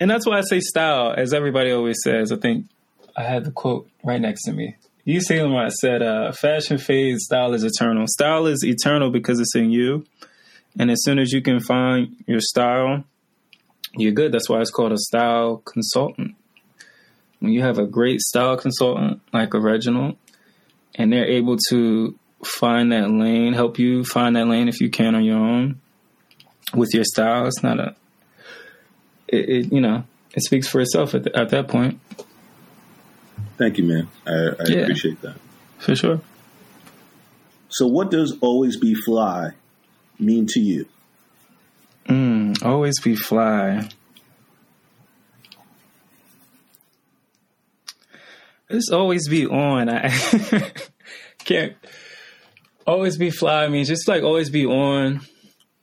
[0.00, 2.30] and that's why I say style, as everybody always says.
[2.30, 2.66] I think
[3.16, 4.76] I had the quote right next to me.
[5.04, 8.06] You see when I said uh fashion fades, style is eternal.
[8.06, 10.06] Style is eternal because it's in you.
[10.78, 13.04] And as soon as you can find your style,
[13.94, 14.30] you're good.
[14.32, 16.36] That's why it's called a style consultant.
[17.40, 20.16] When you have a great style consultant like a Reginald,
[20.94, 25.14] and they're able to find that lane, help you find that lane if you can
[25.14, 25.80] on your own
[26.74, 27.46] with your style.
[27.46, 27.94] It's not a,
[29.28, 32.00] it, it you know, it speaks for itself at, the, at that point,
[33.56, 34.08] Thank you, man.
[34.24, 34.82] I, I Yeah.
[34.82, 35.34] appreciate that.
[35.78, 36.20] for sure.
[37.70, 39.50] So, what does always be fly
[40.18, 40.86] mean to you?
[42.08, 43.88] Mm, always be fly.
[48.70, 49.88] Just always be on.
[49.88, 50.08] I
[51.44, 51.74] can't
[52.86, 53.64] always be fly.
[53.64, 55.20] I mean, just like always be on.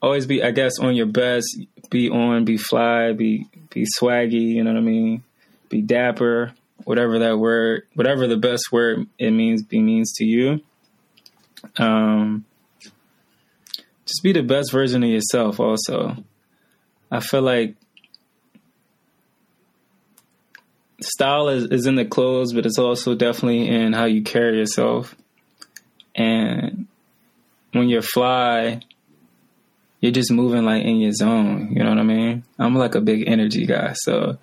[0.02, 1.48] Always be, I guess, on your best.
[1.90, 2.46] Be on.
[2.46, 3.14] Be fly.
[3.14, 4.54] Be be swaggy.
[4.54, 5.24] You know what I mean?
[5.70, 6.54] Be dapper.
[6.84, 10.62] Whatever that word, whatever the best word it means, be means to you.
[11.78, 12.46] Um,
[14.06, 15.60] just be the best version of yourself.
[15.60, 16.24] Also,
[17.10, 17.76] I feel like
[21.06, 25.16] style is, is in the clothes, but it's also definitely in how you carry yourself.
[26.16, 26.88] And
[27.72, 28.82] when you're fly,
[30.00, 31.72] you're just moving like in your zone.
[31.72, 32.44] You know what I mean?
[32.60, 34.38] I'm like a big energy guy, so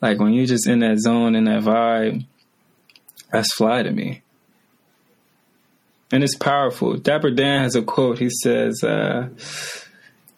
[0.00, 2.26] like when you're just in that zone in that vibe,
[3.32, 4.22] that's fly to me.
[6.12, 6.96] And it's powerful.
[6.96, 8.18] Dapper Dan has a quote.
[8.18, 9.30] He says, uh,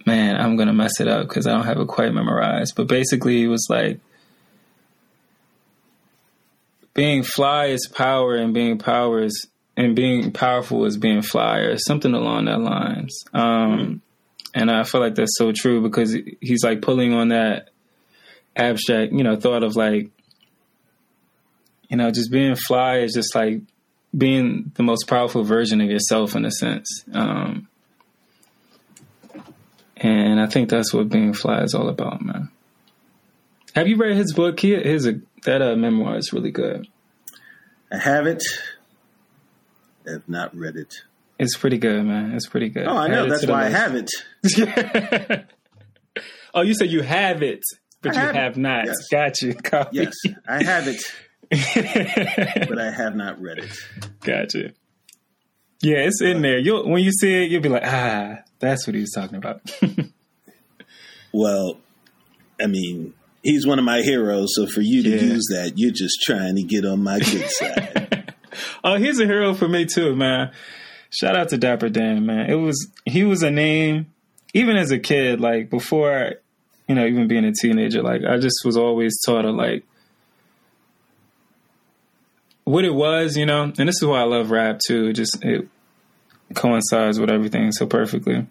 [0.06, 2.74] man, I'm going to mess it up because I don't have it quite memorized.
[2.76, 4.00] But basically, he was like,
[6.96, 11.76] being fly is power, and being power is, and being powerful is being fly, or
[11.76, 13.24] something along that lines.
[13.34, 14.00] Um,
[14.54, 17.68] and I feel like that's so true because he's like pulling on that
[18.56, 20.08] abstract, you know, thought of like,
[21.90, 23.60] you know, just being fly is just like
[24.16, 27.04] being the most powerful version of yourself in a sense.
[27.12, 27.68] Um,
[29.98, 32.48] and I think that's what being fly is all about, man.
[33.74, 34.58] Have you read his book?
[34.58, 35.06] He, his
[35.46, 36.86] that uh, memoir is really good.
[37.90, 38.42] I have it.
[40.06, 40.92] I have not read it.
[41.38, 42.32] It's pretty good, man.
[42.32, 42.86] It's pretty good.
[42.86, 43.24] Oh, I know.
[43.24, 44.10] It That's why I have it.
[46.54, 47.62] oh, you said you have it,
[48.02, 48.86] but I you have have not.
[48.86, 48.96] Yes.
[49.10, 49.54] Got you.
[49.62, 49.96] Copy.
[49.96, 50.14] Yes,
[50.48, 51.02] I have it,
[52.68, 53.70] but I have not read it.
[54.20, 54.72] Gotcha.
[55.82, 56.58] Yeah, it's in there.
[56.58, 59.60] You'll when you see it, you'll be like, ah, that's what he's talking about.
[61.32, 61.76] Well,
[62.58, 63.12] I mean,
[63.46, 65.22] he's one of my heroes, so for you to Yeah.
[65.34, 68.34] use that, you're just trying to get on my good side.
[68.84, 70.50] oh, he's a hero for me too, man.
[71.10, 72.50] Shout out to Dapper Dan, man.
[72.50, 74.06] It was he was a name
[74.54, 76.34] even as a kid, like before,
[76.88, 78.02] you know, even being a teenager.
[78.02, 79.84] Like I just was always taught to like
[82.64, 85.08] what it was, you know, and this is why I love rap too.
[85.08, 85.68] It just it
[86.54, 88.46] coincides with everything so perfectly.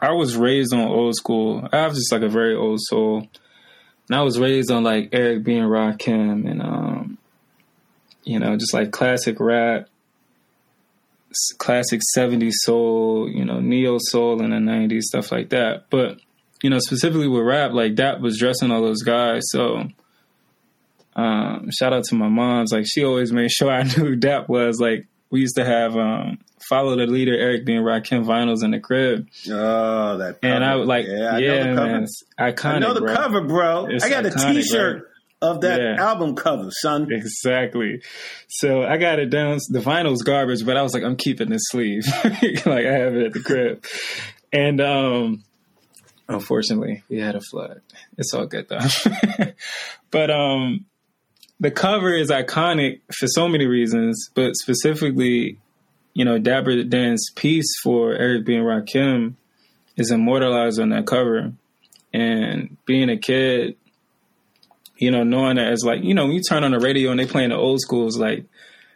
[0.00, 1.68] I was raised on old school.
[1.72, 3.28] I have just like a very old soul.
[4.10, 7.18] And I was raised on like Eric B and Rakim and um
[8.24, 9.88] you know, just like classic rap,
[11.58, 15.84] classic 70s soul, you know, neo soul in the 90s, stuff like that.
[15.90, 16.18] But,
[16.60, 19.42] you know, specifically with rap, like that was dressing all those guys.
[19.46, 19.84] So,
[21.14, 22.72] um, shout out to my mom's.
[22.72, 24.80] Like she always made sure I knew who Dap was.
[24.80, 26.38] Like we used to have um,
[26.70, 29.28] follow the leader Eric B and Rakim vinyls in the crib.
[29.50, 30.54] Oh, that cover.
[30.54, 31.86] and I would like Yeah, I know the cover.
[31.92, 32.64] man, it's iconic.
[32.64, 33.14] I know the bro.
[33.14, 33.86] cover, bro.
[33.90, 35.10] It's I got a iconic, T-shirt
[35.42, 35.96] of that Yeah.
[36.02, 37.08] album cover, son.
[37.12, 38.02] Exactly.
[38.48, 39.58] So I got it down.
[39.68, 42.06] The vinyl's garbage, but I was like, I'm keeping this sleeve.
[42.24, 43.84] like I have it at the crib.
[44.52, 45.44] And um
[46.28, 47.80] unfortunately, we had a flood.
[48.16, 48.78] It's all good though.
[50.10, 50.84] but um
[51.58, 55.58] the cover is iconic for so many reasons, but specifically,
[56.14, 59.34] you know, Dapper Dan's piece for Eric B and Rakim
[59.96, 61.52] is immortalized on that cover.
[62.12, 63.76] And being a kid,
[64.96, 67.20] you know, knowing that it's like, you know, when you turn on the radio and
[67.20, 68.44] they playing the old schools, like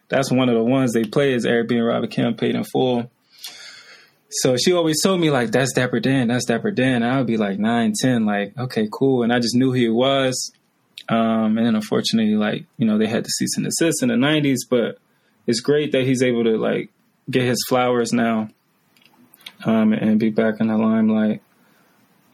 [0.09, 3.11] that's one of the ones they play is Eric B and Rakim paid in full.
[4.29, 7.05] So she always told me like, that's Dapper Dan, that's Dapper Dan.
[7.05, 9.23] And I would be like nine, ten, like, okay, cool.
[9.23, 10.53] And I just knew who he was.
[11.09, 14.17] Um, and then unfortunately, like, you know, they had the cease and desist in the
[14.17, 14.99] nineties, but
[15.47, 16.91] it's great that he's able to like
[17.31, 18.49] get his flowers now,
[19.65, 21.43] um, and be back in the limelight.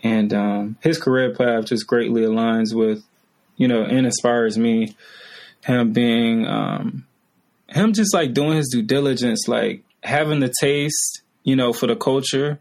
[0.03, 3.05] And, um, his career path just greatly aligns with,
[3.57, 4.97] you know, and inspires me.
[5.65, 7.07] Him being, um,
[7.69, 11.97] him just like doing his due diligence, like having the taste, you know, for the
[11.97, 12.59] culture,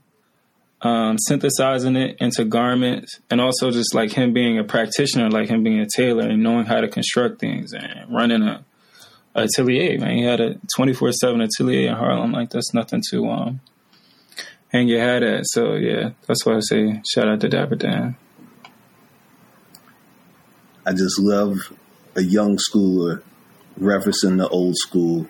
[0.82, 5.64] um, synthesizing it into garments, and also just like him being a practitioner, like him
[5.64, 8.66] being a tailor and knowing how to construct things and running a, a
[9.44, 10.00] atelier.
[10.00, 12.32] Man, he had a twenty four seven atelier in Harlem.
[12.32, 13.62] Like that's nothing to um
[14.70, 15.44] hang your hat at.
[15.48, 18.16] So yeah, that's why I say shout out to Dapper Dan.
[20.86, 21.72] I just love
[22.16, 23.22] a young schooler
[23.80, 25.28] referencing the old school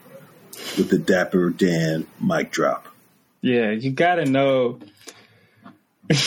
[0.77, 2.87] with the Dapper Dan mic drop.
[3.41, 4.79] Yeah, you gotta know.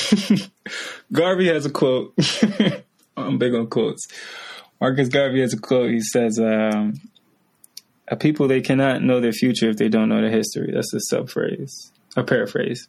[1.13, 2.15] Garvey has a quote.
[3.17, 4.07] I'm big on quotes.
[4.81, 5.91] Marcus Garvey has a quote.
[5.91, 7.12] He says, um, "A
[8.17, 11.31] people they cannot know their future if they don't know their history." That's a sub
[11.31, 12.89] phrase, a paraphrase.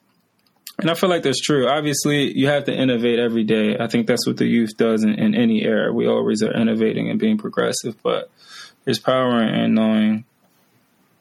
[0.80, 1.68] And I feel like that's true.
[1.68, 3.78] Obviously, you have to innovate every day.
[3.80, 5.94] I think that's what the youth does in, in any era.
[5.94, 8.32] We always are innovating and being progressive, but
[8.84, 10.26] there's power in knowing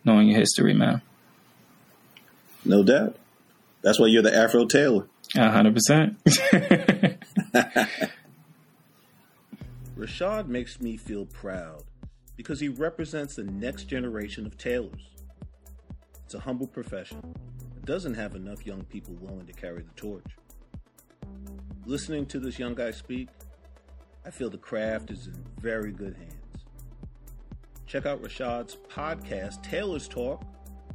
[0.04, 1.02] knowing your history, man.
[2.64, 3.16] No doubt.
[3.82, 5.06] That's why you're the Afro Tailor.
[5.36, 6.18] A hundred percent.
[9.96, 11.84] Rashad makes me feel proud
[12.36, 15.10] because he represents the next generation of tailors.
[16.24, 17.34] It's a humble profession.
[17.76, 20.24] It doesn't have enough young people willing to carry the torch.
[21.84, 23.28] Listening to this young guy speak,
[24.24, 26.64] I feel the craft is in very good hands.
[27.86, 30.44] Check out Rashad's podcast, Tailors Talk,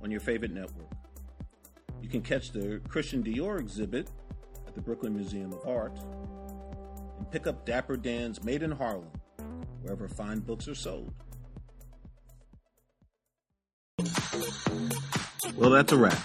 [0.02, 0.92] on your favorite network.
[2.02, 4.10] You can catch the Christian Dior exhibit
[4.66, 6.00] at the Brooklyn Museum of Art
[7.18, 9.12] and pick up Dapper Dan's Made in Harlem
[9.82, 11.14] wherever fine books are sold.
[15.58, 16.18] Well, that's a wrap.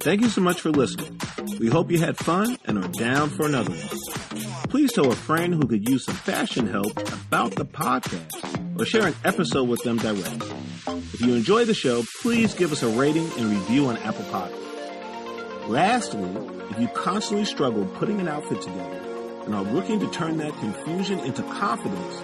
[0.00, 1.20] Thank you so much for listening.
[1.60, 4.68] We hope you had fun and are down for another one.
[4.70, 9.06] Please tell a friend who could use some fashion help about the podcast or share
[9.06, 10.50] an episode with them directly.
[10.86, 15.68] If you enjoy the show, please give us a rating and review on Apple Podcasts.
[15.68, 16.30] Lastly,
[16.70, 19.00] if you constantly struggle putting an outfit together
[19.44, 22.22] and are looking to turn that confusion into confidence,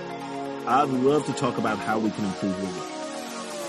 [0.66, 2.97] I'd love to talk about how we can improve your.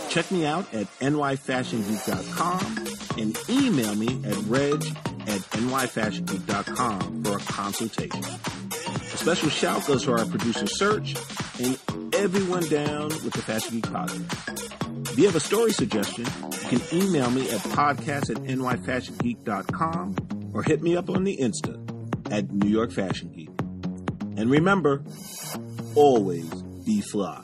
[0.09, 2.87] Check me out at nyfashiongeek.com
[3.19, 4.81] and email me at reg
[5.27, 8.23] at nyfashiongeek.com for a consultation.
[8.23, 11.15] A special shout goes to our producer Search
[11.59, 11.77] and
[12.15, 15.11] everyone down with the Fashion Geek podcast.
[15.11, 20.15] If you have a story suggestion, you can email me at podcast at nyfashiongeek.com
[20.53, 21.77] or hit me up on the Insta
[22.31, 23.49] at New York Fashion Geek.
[24.37, 25.03] And remember,
[25.95, 26.49] always
[26.85, 27.43] be fly.